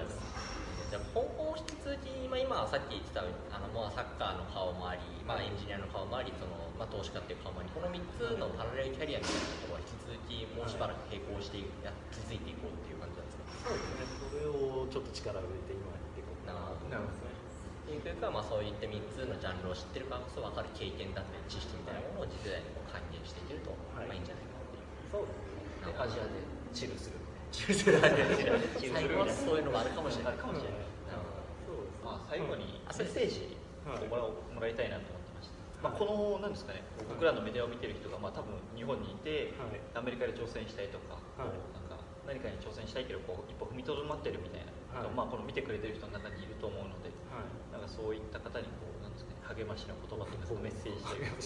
[0.87, 17.35] じゃあ今後引き続き、まあ、今さっき言ってたあの、まあ、サッカーの顔もあり、まあ、エンジニアの顔もありその、まあ、投資家っていう顔もありこの3つのパラレルキャリアみたいなところは引き続きもうしばらく並行してや築いていこうっていう感じなんですかそうですねそれをちょっと力を入れて今やっていこうかなと思いますね
[17.87, 22.71] っていうか、まあ、そういった3つのジャンルを知ってるからこそ分かる経験だったり知識みたいなものを次世代に
[23.27, 24.07] していけると、はい。
[24.07, 24.87] まあ、いいんじゃないかっていう。
[25.11, 25.93] そうですね。
[25.93, 26.39] でアジアで
[26.73, 27.17] チルする。
[27.57, 30.37] 最後はそういうのもあるかもしれない。
[30.37, 30.87] かもしれない。
[32.05, 33.57] まあ、最後にあメッセージ
[33.87, 34.05] はい。
[34.05, 34.23] をもら
[34.55, 35.59] もらいたいなと思ってました。
[35.83, 36.83] まあ、このなんですかね。
[37.09, 39.81] 僕らのメディアを見てる人がまあ多分日本にいて、はい。
[39.95, 41.55] アメリカで挑戦したいとか,、はい。
[41.75, 44.71] なんか何かに挑戦したいけどこう一歩踏みとどまってるみたいな
[45.01, 45.15] 人、はい。
[45.15, 47.73] まあ、この見てくれてる人の中にいると思うのではい。
[47.73, 51.41] なんかそういった方にこうなんですか、ね、励ましの言葉とか メッセージというか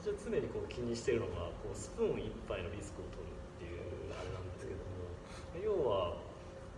[0.00, 5.12] 私は常にこう気にしているのがこうスプーン一杯のリスクを取るっていうあれなんですけども
[5.60, 6.16] 要は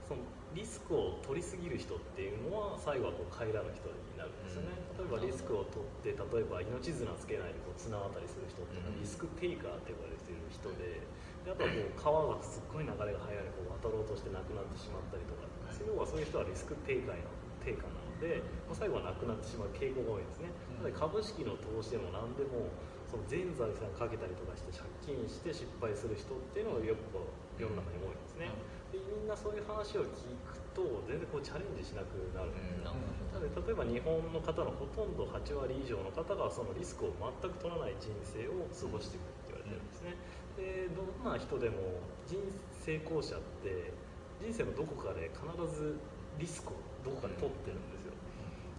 [0.07, 0.21] その
[0.55, 11.03] リスクを取りすぎる人っていうのは最後はこう帰らぬ人になるんですよね、例えばリスクを取って例えば命綱つけないでこう綱渡りする人っていうのはリスクテイカーって呼ばれている人で
[11.43, 15.45] であとはこう川がすっごい流れが速いこう渡ろうとしてなくなってしまったりとか
[15.83, 17.29] 要はそういう人はリスクテイカーの
[17.67, 22.71] 低下なので、まあ、最後はなくなってしまう傾向が多いんですね、なので株式の投資でも何でも
[23.15, 28.51] その全財産かけたりとかして借金して失敗する人っていうのがよくこう世の中に多いんですね、
[28.91, 32.51] でみんなそういう話を聞くと全然こうチャレンジしなくなる。
[32.51, 32.59] ん。
[32.59, 40.19] ですよ、なので例えば日本の方のほとんど8割以上の方がそのリスクを全く取らない人生を過ごしていくって言われてるんですね。
[40.59, 42.43] でどんな人でも人
[42.83, 43.95] 成功者って
[44.43, 45.95] 人生のどこかで必ず
[46.43, 48.15] リスクをどこかで取ってるんですよ。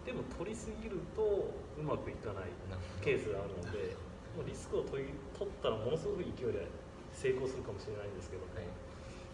[0.04, 1.24] でも取りすぎると
[1.80, 2.52] うまくいかない
[3.00, 3.96] ケースがあるので
[4.44, 6.68] リスクを取り取ったらものすごく勢いで
[7.14, 8.68] 成功するかもしれないんですけども、はい。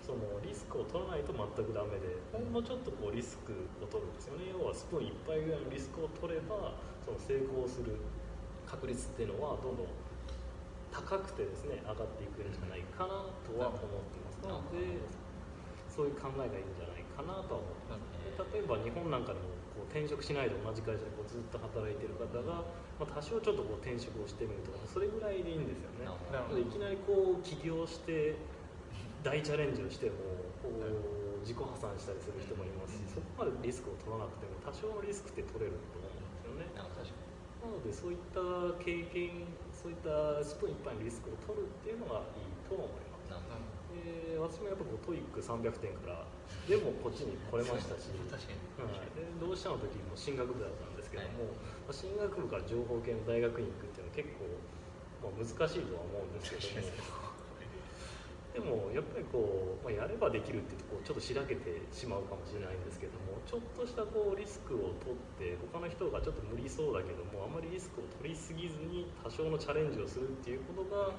[0.01, 4.49] そのリスクを取らないと全くダメでほんのちょっとこうリスクを取るんですよね。
[4.49, 6.73] 要はスプーン1杯ぐらいのリスクを取れば
[7.05, 8.01] その成功する
[8.65, 9.87] 確率っていうのはどんどん
[10.89, 14.41] 高くてですね上がっていくんじゃないかなとは思ってます。
[14.41, 14.99] なので
[15.85, 18.09] そういう考えがいいんじゃないかなとは思ってます。
[18.25, 19.53] で例えば日本なんかでも
[19.91, 22.63] 転職しないで同じ会社でこうずっと働いてる方が、
[22.95, 26.07] まあ、多少ちょっとこう転職をしてみるとかそれぐらいでいいんですよね。
[26.55, 28.39] いきなりこう起業して
[29.21, 30.15] 大チャレンジをしても
[30.63, 36.71] こう自己破産したりする人もいますし、そこまでリスクを取らなくても多少のリスクって取れると思うんですよね。
[37.61, 38.41] なのでそういった
[38.81, 43.29] 経験そういったスプーン一杯のリスクを取るっていうのがいいと思います。
[44.41, 46.25] 私もやっぱこう TOEIC300点から
[46.67, 48.09] でもこっちに来れましたし。
[48.29, 48.91] 確かに。
[48.91, 51.53] はい、で同志社の時も神学部だったんですけども、
[51.87, 54.47] まあ神学部から情報系の大学院行くっていうのは結構、
[55.21, 57.31] まあ、難しいとは思うんですけども。
[58.51, 71.15] でもやっぱりこう、まあ、やればできるっていうとこうちょっとしらけてしまうかもしれないんですけどもちょっとしたこうリスクを取って他の人がちょっと無理そうだけどもあまりリスクを取りすぎずに多少のチャレンジをするっていうことが、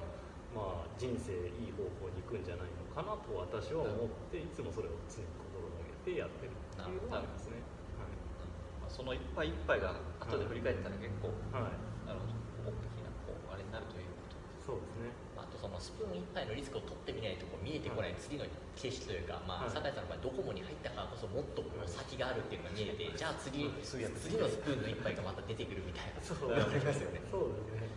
[0.53, 7.57] まあ、人生いい方向に行くんじゃないのかなと私は思っていつもそれを常に心がけてやってるっていうのがありますね。
[8.77, 11.73] まあその一杯一杯が後で振り返ったら結構、はい、はい、
[12.05, 12.69] なるほど。
[12.69, 14.77] 大きなこうあれになるということ。
[14.77, 15.22] そうですね。
[15.63, 18.43] そのスプーン一杯のリスクを取ってみないとこう見えてこない次の
[18.75, 19.71] 景色というか、まあ、はい。
[19.71, 26.19] 酒井さんの場合ドコモに入ったからこそもっとこう先があるっていうのが見えてじゃあ次次のスプーンの一杯がまた出てくるみたいな。
[26.19, 27.23] そうなりますよね。
[27.31, 27.87] そうですね。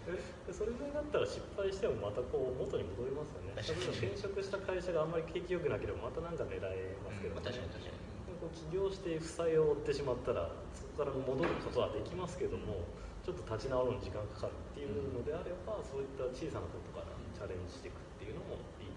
[0.47, 3.59] でそれぐらいだったら失敗してもまたこう元に戻りますよね。
[3.59, 7.43] 例えば転職した会社があんまり景気良くなければまたなんか狙えますけど、ね。
[7.43, 7.99] まあ確かに確かに。
[8.39, 12.85] こう起業して負債を負ってしまったらそこから戻ることはできますけども
[13.25, 18.97] ちょっと立ち直るのに時間かかるっていうのであればそういった小さなことからチャレンジしていくっていうのもいい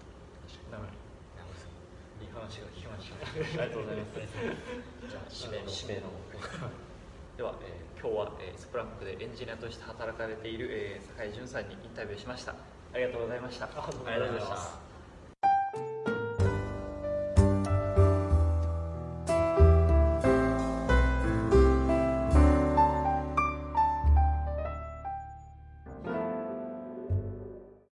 [0.72, 0.80] 思い。
[0.80, 0.88] ま
[1.52, 1.68] す。
[2.24, 3.20] いい話が聞きました。
[3.20, 4.32] ありがとうございます。
[4.32, 6.08] じゃあ締めの締めの
[7.36, 12.52] では、えー今日は、えースプラックでエンジニアとして働かれている、えー、酒井淳さんにインタビューしました。
[12.52, 13.66] ありがとうございました。
[13.66, 14.89] ありがとうございます